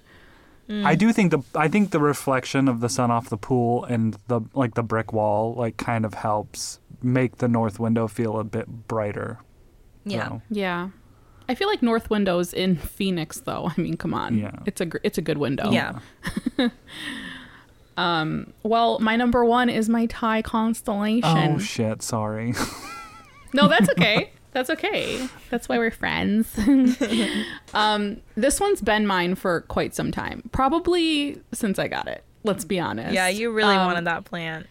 [0.71, 4.16] I do think the I think the reflection of the sun off the pool and
[4.29, 8.45] the like the brick wall like kind of helps make the north window feel a
[8.45, 9.39] bit brighter.
[10.05, 10.29] yeah.
[10.29, 10.89] So, Yeah.
[11.51, 13.71] I feel like North Windows in Phoenix, though.
[13.75, 14.37] I mean, come on.
[14.37, 14.51] Yeah.
[14.66, 15.71] It's a gr- it's a good window.
[15.71, 16.01] Yeah.
[17.97, 21.55] um Well, my number one is my Thai constellation.
[21.55, 22.55] oh shit, sorry.
[23.55, 24.31] No, that's okay.
[24.53, 25.29] That's okay.
[25.51, 26.49] That's why we're friends.
[27.75, 32.25] um, this one's been mine for quite some time, probably since I got it.
[32.45, 33.13] Let's be honest.
[33.15, 34.67] Yeah, you really Um, wanted that plant.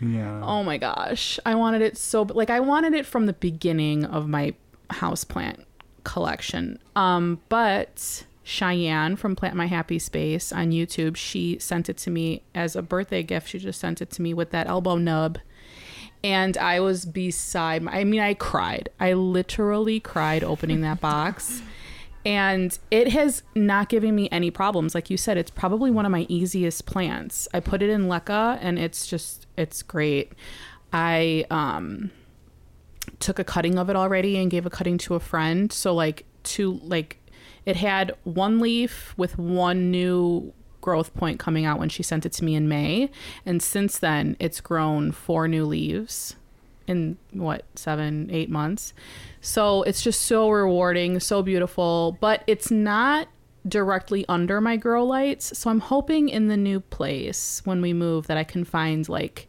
[0.00, 0.40] yeah.
[0.42, 4.28] Oh my gosh, I wanted it so like I wanted it from the beginning of
[4.28, 4.54] my
[4.90, 5.64] houseplant
[6.04, 6.78] collection.
[6.94, 12.42] Um, but Cheyenne from Plant My Happy Space on YouTube, she sent it to me
[12.54, 13.48] as a birthday gift.
[13.48, 15.38] She just sent it to me with that elbow nub.
[16.24, 18.88] And I was beside my, I mean, I cried.
[18.98, 21.62] I literally cried opening that box.
[22.24, 24.96] And it has not given me any problems.
[24.96, 27.46] Like you said, it's probably one of my easiest plants.
[27.54, 30.32] I put it in leca and it's just, it's great.
[30.92, 32.10] I um,
[33.20, 35.72] took a cutting of it already and gave a cutting to a friend.
[35.72, 37.18] So, like, two, like,
[37.64, 40.52] it had one leaf with one new
[40.86, 43.10] growth point coming out when she sent it to me in May.
[43.44, 46.36] And since then, it's grown four new leaves
[46.86, 48.94] in what, seven, eight months.
[49.40, 53.26] So it's just so rewarding, so beautiful, but it's not
[53.66, 55.58] directly under my grow lights.
[55.58, 59.48] So I'm hoping in the new place when we move that I can find like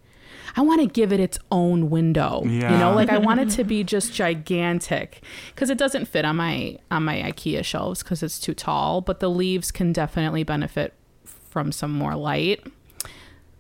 [0.56, 2.42] I want to give it its own window.
[2.46, 2.72] Yeah.
[2.72, 5.22] You know, like I want it to be just gigantic
[5.56, 9.20] cuz it doesn't fit on my on my IKEA shelves cuz it's too tall, but
[9.20, 10.97] the leaves can definitely benefit
[11.58, 12.64] from some more light.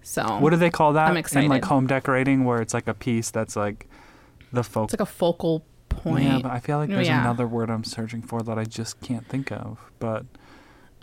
[0.03, 2.93] So What do they call that I'm in like home decorating, where it's like a
[2.93, 3.87] piece that's like
[4.53, 4.83] the focal.
[4.85, 4.93] it's focus?
[4.93, 6.23] like a focal point.
[6.25, 7.21] Yeah, but I feel like there's Yeah.
[7.21, 9.79] another word I'm searching for that I just can't think of.
[9.97, 10.25] But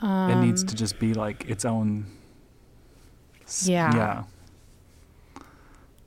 [0.00, 2.06] it needs Um, to just be like its own.
[3.64, 3.92] Yeah.
[3.96, 4.22] Yeah.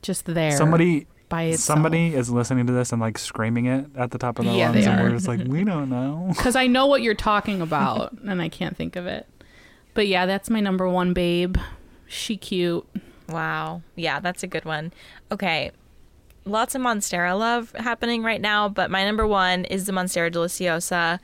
[0.02, 0.52] just there.
[0.56, 1.06] Somebody.
[1.28, 1.52] by.
[1.56, 4.70] Somebody is listening to this and like screaming it at the top of their Yeah,
[4.72, 6.28] lungs, and we're just like, we don't know.
[6.36, 9.28] because I know what you're talking about, and I can't think of it.
[9.98, 11.58] But yeah, that's my number one babe.
[12.06, 12.86] She cute.
[13.30, 13.82] Wow.
[13.96, 14.94] Yeah, that's a good one.
[15.32, 15.72] Okay.
[16.46, 21.18] Lots of Monstera love happening right now, but my number one is the Monstera deliciosa.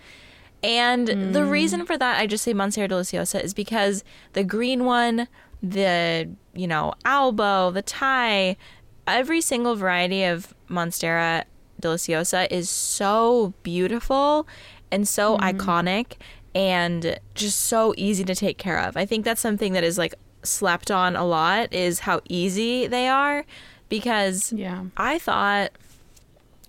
[0.63, 1.51] And the mm.
[1.51, 5.27] reason for that, I just say Monstera deliciosa, is because the green one,
[5.61, 8.57] the, you know, albo, the Thai,
[9.05, 11.43] every single variety of Monstera
[11.79, 14.47] deliciosa is so beautiful
[14.91, 15.59] and so mm-hmm.
[15.59, 16.13] iconic
[16.55, 18.95] and just so easy to take care of.
[18.97, 23.07] I think that's something that is like slept on a lot is how easy they
[23.07, 23.45] are
[23.89, 24.85] because Yeah.
[24.97, 25.71] I thought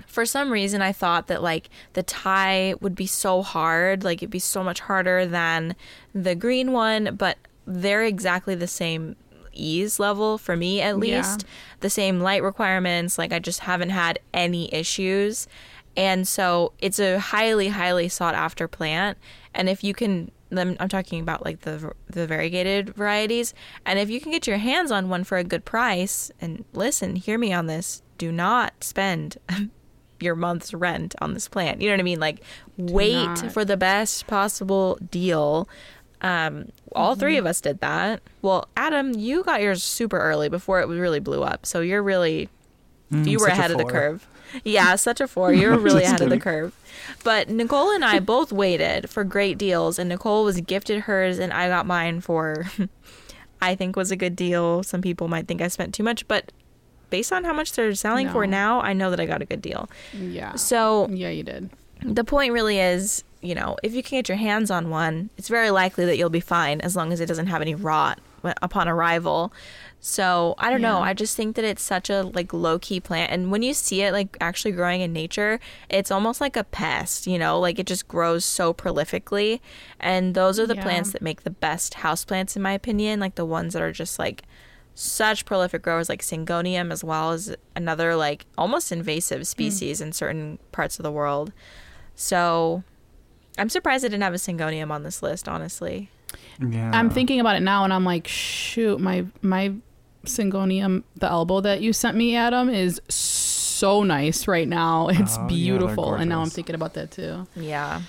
[0.06, 4.30] for some reason I thought that like the Thai would be so hard, like it'd
[4.30, 5.74] be so much harder than
[6.14, 9.16] the green one, but they're exactly the same
[9.52, 10.94] ease level for me at Yeah.
[10.94, 11.44] least.
[11.80, 15.46] The same light requirements, like I just haven't had any issues.
[15.96, 19.16] And so it's a highly highly sought after plant
[19.54, 23.54] and if you can them I'm talking about like the the variegated varieties.
[23.84, 27.16] And if you can get your hands on one for a good price and listen
[27.16, 29.36] hear me on this do not spend
[30.20, 31.80] your month's rent on this plant.
[31.80, 32.20] You know what I mean?
[32.20, 32.42] Like
[32.76, 33.52] wait not.
[33.52, 35.68] for the best possible deal.
[36.20, 38.22] Um all three of us did that.
[38.42, 41.66] Well Adam you got yours super early before it really blew up.
[41.66, 42.48] So you're really
[43.12, 44.26] Mm, you were ahead of the curve.
[44.62, 45.52] Yeah, such a four.
[45.52, 46.74] You're really ahead of the curve.
[47.24, 51.52] But Nicole and I both waited for great deals, and Nicole was gifted hers, and
[51.52, 52.66] I got mine for,
[53.60, 54.82] I think was a good deal.
[54.82, 56.52] Some people might think I spent too much, but
[57.10, 59.62] based on how much they're selling for now, I know that I got a good
[59.62, 59.88] deal.
[60.12, 60.54] Yeah.
[60.54, 61.70] So Yeah, you did.
[62.02, 65.48] the point really is, you know, if you can get your hands on one, it's
[65.48, 68.18] very likely that you'll be fine as long as it doesn't have any rot
[68.62, 69.52] upon arrival.
[70.06, 70.98] So I don't know.
[70.98, 74.02] I just think that it's such a like low key plant, and when you see
[74.02, 77.26] it like actually growing in nature, it's almost like a pest.
[77.26, 79.60] You know, like it just grows so prolifically,
[79.98, 80.82] and those are the Yeah.
[80.82, 83.18] plants that make the best houseplants in my opinion.
[83.18, 84.42] Like the ones that are just like
[84.94, 89.44] such prolific growers like syngonium as well as another like almost invasive hmm.
[89.44, 91.50] species in certain parts of the world.
[92.14, 92.84] So
[93.56, 96.10] I'm surprised I didn't have a syngonium on this list, honestly.
[96.60, 96.90] Yeah.
[96.92, 99.72] I'm thinking about it now, and I'm like, shoot, my my
[100.26, 105.08] syngonium, the elbow that you sent me, Adam, is so nice right now.
[105.12, 107.46] It's Oh, yeah, beautiful, and now I'm thinking about that too.
[107.56, 108.02] Yeah.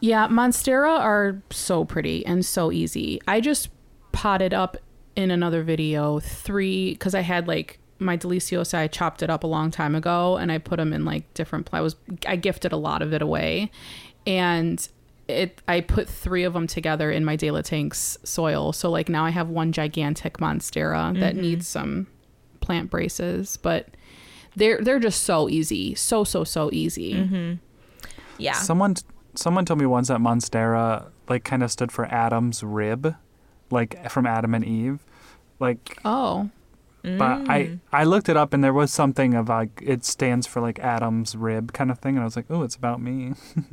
[0.00, 3.20] Yeah, Monstera are so pretty and so easy.
[3.28, 3.68] I just
[4.10, 4.76] potted up
[5.14, 8.74] in another video three because I had like my deliciosa.
[8.78, 11.66] I chopped it up a long time ago and I put them in like different.
[11.66, 11.94] pl- I was
[12.26, 13.70] I gifted a lot of it away,
[14.26, 14.86] and
[15.32, 18.72] it I put three of them together in my De La Tanks soil.
[18.72, 21.42] So like now I have one gigantic Monstera that mm-hmm.
[21.42, 22.06] needs some
[22.60, 23.88] plant braces, but.
[24.54, 27.14] They're they're just so easy, so so so easy.
[27.14, 27.54] Mm-hmm.
[28.36, 28.52] Yeah.
[28.52, 28.96] Someone
[29.34, 33.14] someone told me once that Monstera like kind of stood for Adam's rib,
[33.70, 35.00] like from Adam and Eve.
[35.58, 36.50] Like Oh,
[37.02, 37.80] but I mm.
[37.92, 41.34] I looked it up and there was something of like it stands for like Adam's
[41.34, 43.32] rib kind of thing and I was like, "Oh, it's about me."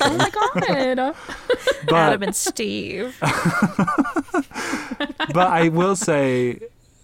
[0.00, 1.14] Oh my god!
[1.86, 3.16] but Adam and Steve.
[5.32, 6.60] but I will say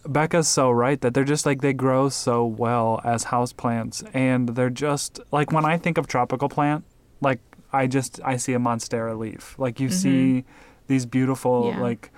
[0.07, 4.70] Becca's so right that they're just like they grow so well as houseplants and they're
[4.70, 6.84] just like when I think of tropical plant,
[7.20, 7.40] like
[7.72, 9.59] I just I see a monstera leaf.
[9.59, 9.96] Like you mm-hmm.
[9.96, 10.44] see
[10.88, 11.80] these beautiful Yeah.
[11.80, 12.11] like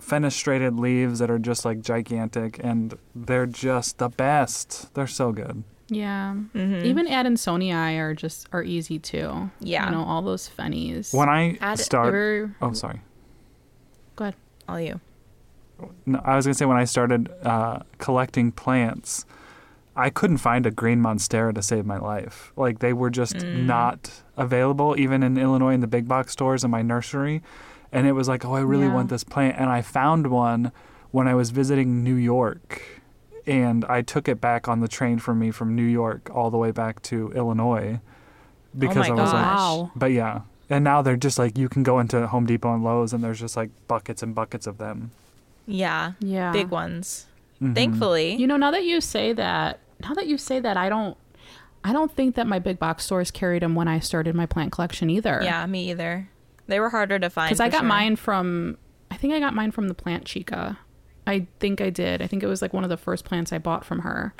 [0.00, 4.92] fenestrated leaves that are just like gigantic, and they're just the best.
[4.94, 5.64] They're so good.
[5.88, 6.34] Yeah.
[6.54, 6.82] Mhm.
[6.84, 9.50] Even Adansonii are just are easy too.
[9.60, 9.86] Yeah.
[9.86, 11.12] You know, all those fennies.
[11.12, 13.02] When I Add- start, Ever- oh sorry,
[14.16, 14.34] Go ahead.
[14.68, 15.00] all you.
[16.06, 19.24] no, I was gonna say when I started uh, collecting plants,
[19.94, 22.52] I couldn't find a green monstera to save my life.
[22.56, 23.66] Like they were just Mm.
[23.66, 27.42] not available, even in Illinois in the big box stores in my nursery.
[27.96, 28.94] And it was like, oh, I really Yeah.
[28.94, 30.70] want this plant, and I found one
[31.12, 32.82] when I was visiting New York,
[33.46, 36.58] and I took it back on the train for me from New York all the
[36.58, 38.00] way back to Illinois
[38.78, 39.58] because my I was like, gosh.
[39.58, 39.90] Wow.
[39.96, 40.40] but yeah.
[40.68, 43.40] And now they're just like you can go into Home Depot and Lowe's, and there's
[43.40, 45.12] just like buckets and buckets of them.
[45.66, 46.12] Yeah.
[46.20, 46.52] Yeah.
[46.52, 47.26] Big ones.
[47.62, 47.74] Mhm.
[47.74, 48.34] Thankfully.
[48.34, 51.16] You know, now that you say that, now that you say that, I don't,
[51.84, 54.72] I don't think that my big box stores carried them when I started my plant
[54.72, 55.40] collection either.
[55.42, 56.28] yeah, me either.
[56.66, 57.50] They were harder to find.
[57.50, 57.88] because I got sure.
[57.88, 58.78] mine from,
[59.10, 60.78] I think I got mine from the Plant Chica.
[61.26, 62.22] I think I did.
[62.22, 64.34] I think it was like one of the first plants I bought from her.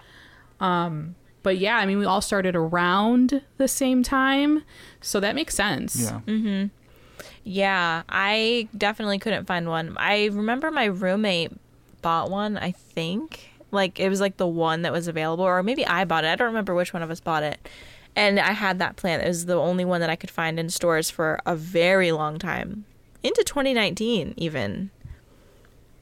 [0.61, 4.65] Um, but yeah, I mean, we all started around the same time,
[5.01, 6.01] so that makes sense.
[6.03, 6.21] Yeah.
[6.27, 6.67] Mm-hmm.
[7.45, 9.97] Yeah, I definitely couldn't find one.
[9.99, 11.53] I remember my roommate
[12.03, 13.51] bought one, I think.
[13.71, 16.29] Like it was like the one that was available or maybe I bought it.
[16.29, 17.69] I don't remember which one of us bought it.
[18.17, 19.23] And I had that plant.
[19.23, 22.39] It was the only one that I could find in stores for a very long
[22.39, 22.85] time.
[23.23, 24.91] Into 2019 even.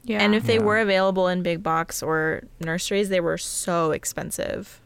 [0.05, 0.23] Yeah.
[0.23, 0.63] And if they Yeah.
[0.65, 4.81] were available in big box or nurseries, they were so expensive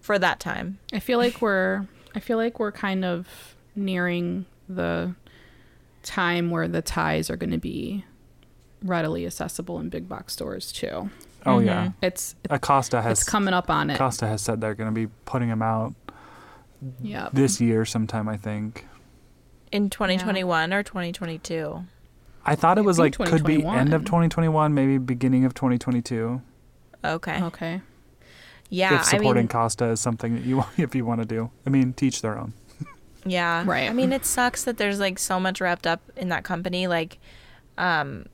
[0.00, 0.78] for that time.
[0.92, 3.26] I feel like we're I feel like we're kind of
[3.74, 5.14] nearing the
[6.02, 8.04] time where the Thais are going to be
[8.82, 11.08] readily accessible in big box stores too.
[11.46, 11.66] Oh Mhm.
[11.66, 11.90] yeah.
[12.02, 13.94] It's Acosta has it's coming up on it.
[13.94, 15.94] Acosta has said they're going to be putting them out
[17.00, 17.28] Yeah.
[17.32, 18.28] this year sometime.
[18.28, 18.86] I think.
[19.70, 21.84] In 2021 or 2022.
[22.44, 24.70] I thought it was like could be end of 2021.
[24.70, 26.42] 2021, maybe beginning of 2022.
[27.04, 27.42] Okay.
[27.42, 27.80] Okay.
[28.68, 31.50] Yeah, if I supporting mean, Costa is something that you if you want to do.
[31.66, 32.54] I mean, teach their own.
[33.26, 33.88] yeah, Right.
[33.88, 37.18] I mean, it sucks that there's like so much wrapped up in that company, like,
[37.78, 38.26] um,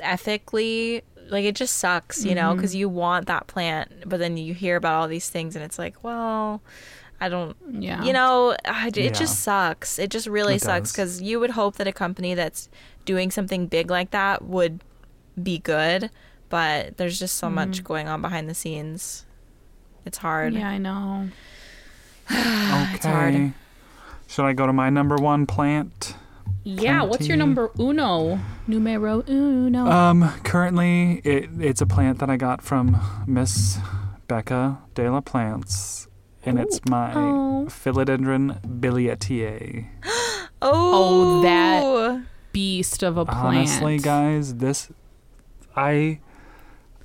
[0.00, 1.02] ethically.
[1.30, 4.76] Like it just sucks, you know, because you want that plant, but then you hear
[4.76, 6.62] about all these things, and it's like, well,
[7.20, 8.02] I don't, Yeah.
[8.04, 9.10] you know, it Yeah.
[9.10, 9.98] just sucks.
[9.98, 12.68] It just really It sucks because you would hope that a company that's
[13.04, 14.80] doing something big like that would
[15.42, 16.10] be good,
[16.48, 19.24] but there's just so much going on behind the scenes.
[20.04, 20.54] It's hard.
[20.54, 21.28] Yeah, I know.
[22.30, 22.94] Okay.
[22.94, 23.52] It's hard.
[24.26, 26.14] Should I go to my number one plant?
[26.64, 28.38] Yeah, what's your number uno?
[28.66, 29.86] Numero uno.
[29.90, 33.78] Um, currently, it, it's a plant that I got from Miss
[34.26, 36.07] Becca de la Plants,
[36.48, 37.66] and it's my Oh.
[37.68, 39.86] Philodendron billietiae.
[40.60, 42.22] Oh, Oh, that-
[42.52, 43.38] Beast of a plant.
[43.46, 44.90] Honestly, guys, this
[45.76, 46.18] I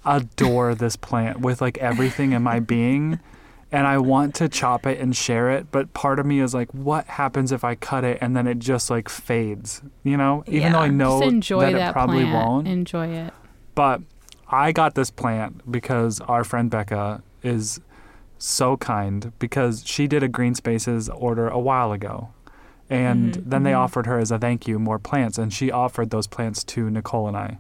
[0.06, 3.20] adore this plant with like everything in my being.
[3.72, 6.72] And I want to chop it and share it, but part of me is like,
[6.76, 9.82] what happens if I cut it and then it just like fades?
[10.04, 12.34] You know, even though I know Just enjoy that, that, it probably plant.
[12.48, 12.68] won't.
[12.68, 13.34] Enjoy it.
[13.74, 14.02] But
[14.48, 17.80] I got this plant because our friend Becca is
[18.46, 22.30] so kind because she did a Green Spaces order a while ago.
[22.90, 23.80] And Mhm, then they mhm.
[23.80, 27.28] offered her as a thank you more plants and she offered those plants to Nicole
[27.28, 27.58] and I.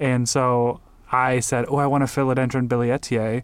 [0.00, 0.80] And so
[1.12, 3.42] I said, "Oh, I want a philodendron billietiae,"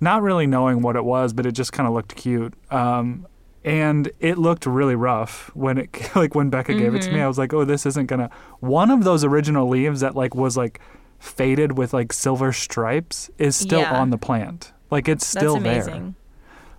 [0.00, 2.54] not really knowing what it was, but it just kind of looked cute.
[2.70, 3.26] Um,
[3.64, 7.18] and it looked really rough when it like when Becca gave it to me.
[7.18, 7.24] Mhm.
[7.24, 10.56] I was like, "Oh, this isn't gonna." One of those original leaves that like was
[10.56, 10.80] like
[11.18, 14.00] faded with like silver stripes is still Yeah.
[14.00, 14.72] on the plant.
[14.90, 16.14] Like it's still That's there.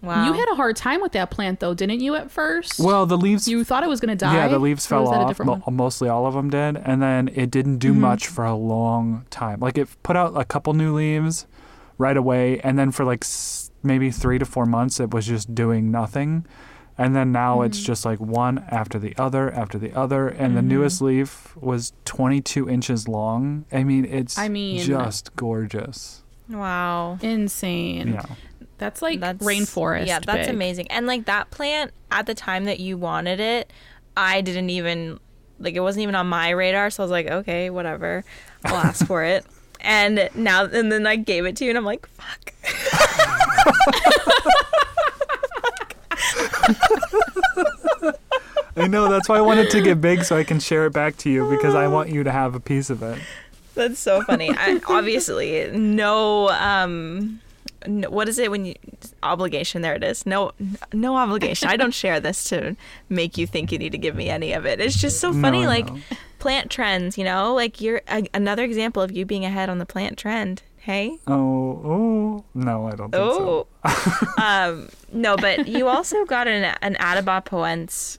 [0.02, 0.08] Amazing.
[0.22, 0.26] Wow.
[0.28, 2.80] You had a hard time with that plant though, didn't you at first?
[2.80, 4.34] Well, the leaves you thought it was going to die?
[4.36, 5.28] Yeah, the leaves Or fell was that a off.
[5.30, 5.62] different Mo- one?
[5.62, 5.76] Mm-hmm.
[5.76, 9.60] mostly all of them did, and then it didn't do much for a long time.
[9.60, 11.46] Like it put out a couple new leaves
[11.98, 15.54] right away, and then for like s- maybe three to four months, it was just
[15.54, 16.46] doing nothing.
[16.98, 17.86] And then now it's Mm-hmm.
[17.86, 20.68] just like one after the other after the other, and the Mm-hmm.
[20.70, 23.66] newest leaf was 22 inches long.
[23.72, 26.24] I mean, it's I mean- just gorgeous.
[26.50, 27.18] wow.
[27.22, 28.14] Insane.
[28.14, 28.26] Yeah.
[28.82, 30.08] That's like That's rainforest.
[30.08, 30.56] Yeah, that's big.
[30.56, 30.88] amazing.
[30.90, 33.72] And like that plant at the time that you wanted it,
[34.18, 35.20] I didn't even
[35.60, 36.90] like it wasn't even on my radar.
[36.90, 38.24] So I was like, okay, whatever,
[38.66, 39.46] I'll ask for it.
[39.82, 42.54] And now and then I gave it to you, and I'm like, fuck.
[48.78, 51.18] I know that's why I wanted to get big so I can share it back
[51.18, 53.20] to you because I want you to have a piece of it.
[53.76, 54.50] That's so funny.
[54.58, 56.50] I, obviously, no.
[56.50, 57.42] Um,
[57.88, 58.76] no, what is it when you
[59.24, 59.82] obligation?
[59.82, 60.26] There it is.
[60.26, 60.52] No,
[60.94, 61.70] no obligation.
[61.70, 62.76] I don't share this to
[63.10, 64.80] make you think you need to give me any of it.
[64.80, 65.62] It's just so funny.
[65.62, 66.00] No, like no.
[66.40, 67.54] plant trends, you know?
[67.54, 70.64] Like you're a, another example of you being ahead on the plant trend.
[70.78, 71.20] Hey?
[71.28, 71.34] Oh,
[71.86, 73.68] oh, no, I don't think so.
[73.86, 74.34] Oh.
[74.42, 78.18] um, no, but you also got an an Atabapoense,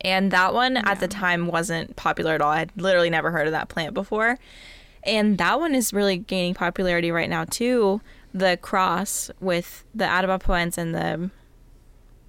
[0.00, 2.50] and that one at the time wasn't popular at all.
[2.50, 4.36] I had literally never heard of that plant before,
[5.04, 8.00] and that one is really gaining popularity right now too.
[8.34, 11.30] The cross with the Atabapoense and the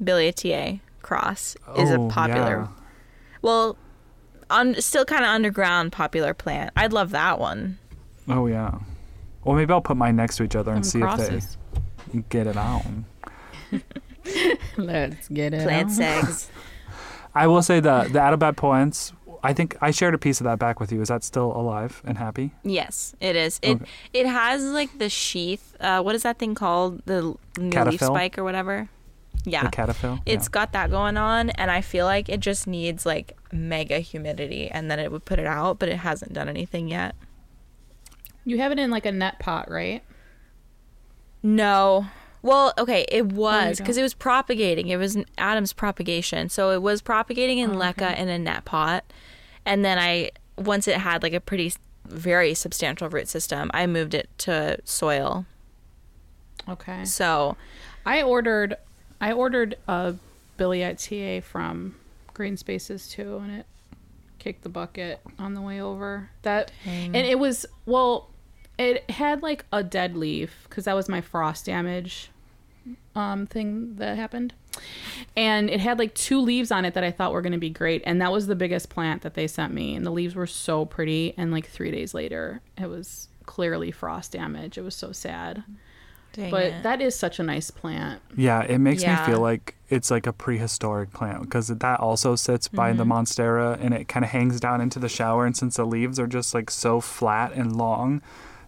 [0.03, 2.59] billietiae cross is a Oh, popular.
[2.61, 2.67] yeah.
[3.41, 3.75] Well,
[4.49, 6.71] un, still kind of underground popular plant.
[6.75, 7.79] I'd love that one.
[8.27, 8.79] Oh, yeah.
[9.43, 11.57] Well, maybe I'll put mine next to each other and Some see crosses.
[12.07, 13.05] if they get it on.
[14.77, 15.63] Let's get it.
[15.63, 15.95] Plant on.
[15.95, 16.49] segs.
[17.35, 19.11] I will say the the Atabapoense.
[19.45, 21.01] I think I shared a piece of that back with you.
[21.01, 22.51] Is that still alive and happy?
[22.63, 23.59] Yes, it is.
[23.61, 23.85] It Okay.
[24.13, 25.75] it has like the sheath.
[25.79, 27.01] Uh, what is that thing called?
[27.05, 28.89] The l- new leaf spike or whatever.
[29.47, 30.21] Yeah, The cataphyll.
[30.25, 34.69] it's got that going on, and I feel like it just needs like mega humidity,
[34.71, 35.77] and then it would put it out.
[35.79, 37.15] But it hasn't done anything yet.
[38.43, 40.01] You have it in like a net pot, right?
[41.43, 42.07] No.
[42.41, 43.83] Well, okay, it was don't?
[43.85, 44.87] because it was propagating.
[44.89, 48.65] It was an Adam's propagation, so it was propagating in Oh, leca in a net
[48.65, 49.03] pot,
[49.65, 51.73] and then I once it had like a pretty
[52.05, 55.45] very substantial root system, I moved it to soil.
[56.67, 57.05] Okay.
[57.05, 57.57] So
[58.05, 58.75] I ordered
[59.19, 60.15] I ordered a
[60.57, 61.95] Billy TA from
[62.33, 63.65] Green Spaces too, and it
[64.39, 66.29] kicked the bucket on the way over.
[66.43, 68.29] That and it was well,
[68.77, 72.29] it had like a dead leaf because that was my frost damage
[73.15, 74.53] um thing that happened.
[75.37, 77.69] And it had like two leaves on it that I thought were going to be
[77.69, 80.47] great, and that was the biggest plant that they sent me, and the leaves were
[80.47, 81.33] so pretty.
[81.37, 84.77] And like three days later, it was clearly frost damage.
[84.77, 85.63] It was so sad,
[86.33, 86.83] dang but it.
[86.83, 88.21] that is such a nice plant.
[88.37, 89.19] Yeah, it makes Yeah.
[89.19, 92.97] me feel like it's like a prehistoric plant because that also sits by Mm-hmm.
[92.97, 95.45] the monstera and it kind of hangs down into the shower.
[95.45, 98.21] And since the leaves are just like so flat and long,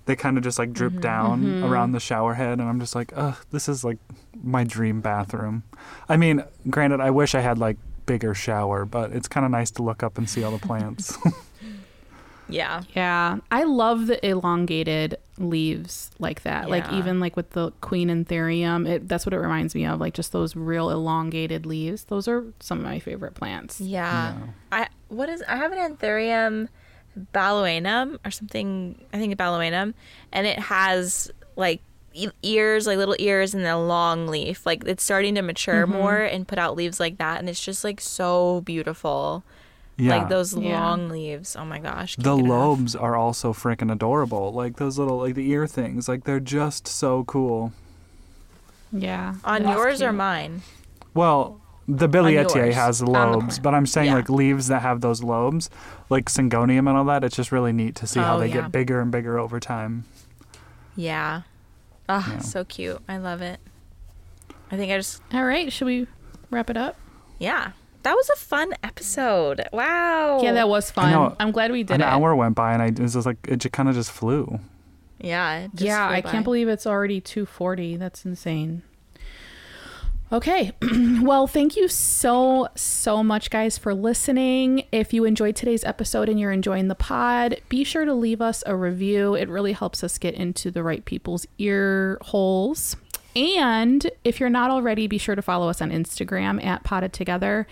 [0.07, 1.01] they kind of just like droop Mm-hmm.
[1.01, 2.59] down around the shower head.
[2.59, 3.99] And I'm just like, ugh, this is like
[4.41, 5.63] my dream bathroom.
[6.09, 7.77] I mean, granted, I wish I had like
[8.07, 11.15] bigger shower, but it's kind of nice to look up and see all the plants.
[12.49, 12.83] yeah.
[12.95, 16.69] Yeah, I love the elongated leaves like that.
[16.69, 19.99] Like even like with the queen anthurium, it that's what it reminds me of.
[19.99, 22.05] Like just those real elongated leaves.
[22.05, 23.81] Those are some of my favorite plants.
[23.81, 24.37] Yeah.
[24.71, 26.69] I what is I have an anthurium
[27.33, 29.03] baluanum or something.
[29.13, 29.93] I think baluanum,
[30.31, 31.81] and it has like
[32.13, 34.65] e- ears, like little ears, and a long leaf.
[34.65, 35.97] Like it's starting to mature mm-hmm.
[35.97, 39.43] more and put out leaves like that, and it's just like so beautiful.
[39.97, 40.17] yeah.
[40.17, 40.79] Like those Yeah.
[40.79, 41.55] long leaves.
[41.55, 42.15] Oh my gosh.
[42.17, 42.59] the can't get enough.
[42.59, 44.53] lobes are also freaking adorable.
[44.53, 46.07] Like those little, like the ear things.
[46.07, 47.73] Like they're just so cool.
[48.91, 49.35] Yeah.
[49.43, 50.61] on that's yours or mine.
[51.13, 54.15] Well, the billietiae has lobes, but I'm saying Yeah.
[54.15, 55.69] like leaves that have those lobes,
[56.09, 57.23] like syngonium and all that.
[57.23, 58.61] It's just really neat to see how Oh, they yeah.
[58.63, 60.03] get bigger and bigger over time.
[60.95, 61.41] Yeah.
[62.09, 62.39] Oh, Yeah.
[62.39, 63.01] so cute.
[63.07, 63.59] I love it.
[64.71, 66.07] I think I just All right, should we
[66.51, 66.95] wrap it up?
[67.39, 67.71] yeah.
[68.03, 69.67] That was a fun episode.
[69.73, 70.39] Wow.
[70.41, 71.11] Yeah, that was fun.
[71.11, 71.35] know.
[71.41, 72.05] I'm glad we did An it.
[72.05, 74.11] An hour went by and I it was just like it just kind of just
[74.11, 74.59] flew.
[75.19, 75.57] Yeah.
[75.65, 76.31] it just yeah, flew I by.
[76.31, 77.97] can't believe it's already 240.
[77.97, 78.83] That's insane.
[80.31, 80.73] Okay.
[81.21, 84.83] well, thank you so, so much, guys, for listening.
[84.91, 88.61] If you enjoyed today's episode and you're enjoying the pod, be sure to leave us
[88.65, 89.35] a review.
[89.35, 92.97] It really helps us get into the right people's ear holes.
[93.37, 97.65] And if you're not already, be sure to follow us on Instagram at Potted Together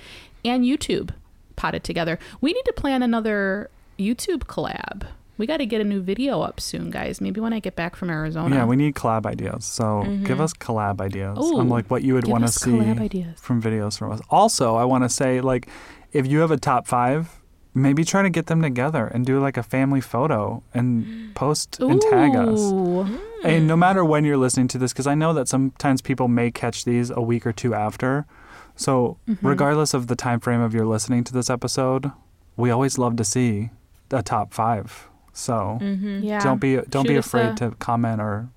[0.45, 1.09] and YouTube
[1.57, 2.19] Potted Together.
[2.39, 5.07] We need to plan another YouTube collab.
[5.37, 7.19] We got to get a new video up soon, guys.
[7.19, 8.55] Maybe when I get back from Arizona.
[8.55, 9.65] Yeah, we need collab ideas.
[9.65, 13.39] So give us collab ideas Ooh, on like what you would want to see ideas.
[13.39, 14.21] from videos from us.
[14.29, 15.67] Also, I want to say like
[16.13, 17.41] if you have a top five,
[17.73, 22.01] maybe try to get them together and do like a family photo and post and
[22.01, 22.59] tag us.
[22.71, 23.05] Ooh.
[23.43, 26.49] And no matter when you're listening to this, because I know that sometimes people may
[26.49, 28.25] catch these a week or two after.
[28.77, 29.45] So Mm-hmm.
[29.47, 32.11] regardless of the time frame of your listening to this episode,
[32.55, 33.71] we always love to see
[34.11, 35.09] a top five.
[35.37, 36.39] So Yeah.
[36.41, 38.47] don't be don't be Shoot us afraid a- to comment or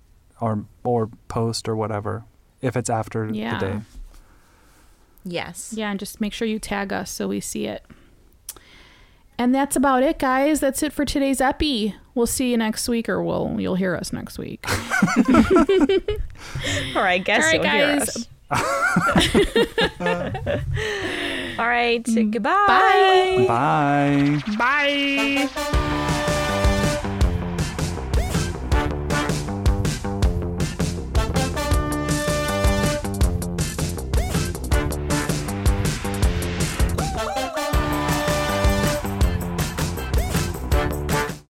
[0.40, 2.22] or or post or whatever
[2.62, 3.58] if it's after Yeah.
[3.58, 3.80] the day.
[5.24, 5.74] Yes.
[5.76, 7.84] Yeah, and just make sure you tag us so we see it.
[9.40, 10.58] And that's about it, guys.
[10.60, 11.94] That's it for today's epi.
[12.14, 14.64] We'll see you next week, or we'll you'll hear us next week.
[16.96, 18.16] Or I guess All right, you'll hear guys.
[18.16, 18.28] us.
[21.58, 22.02] All right.
[22.04, 22.30] Mm.
[22.32, 23.44] Goodbye.
[23.46, 24.40] Bye.
[24.56, 25.48] Bye.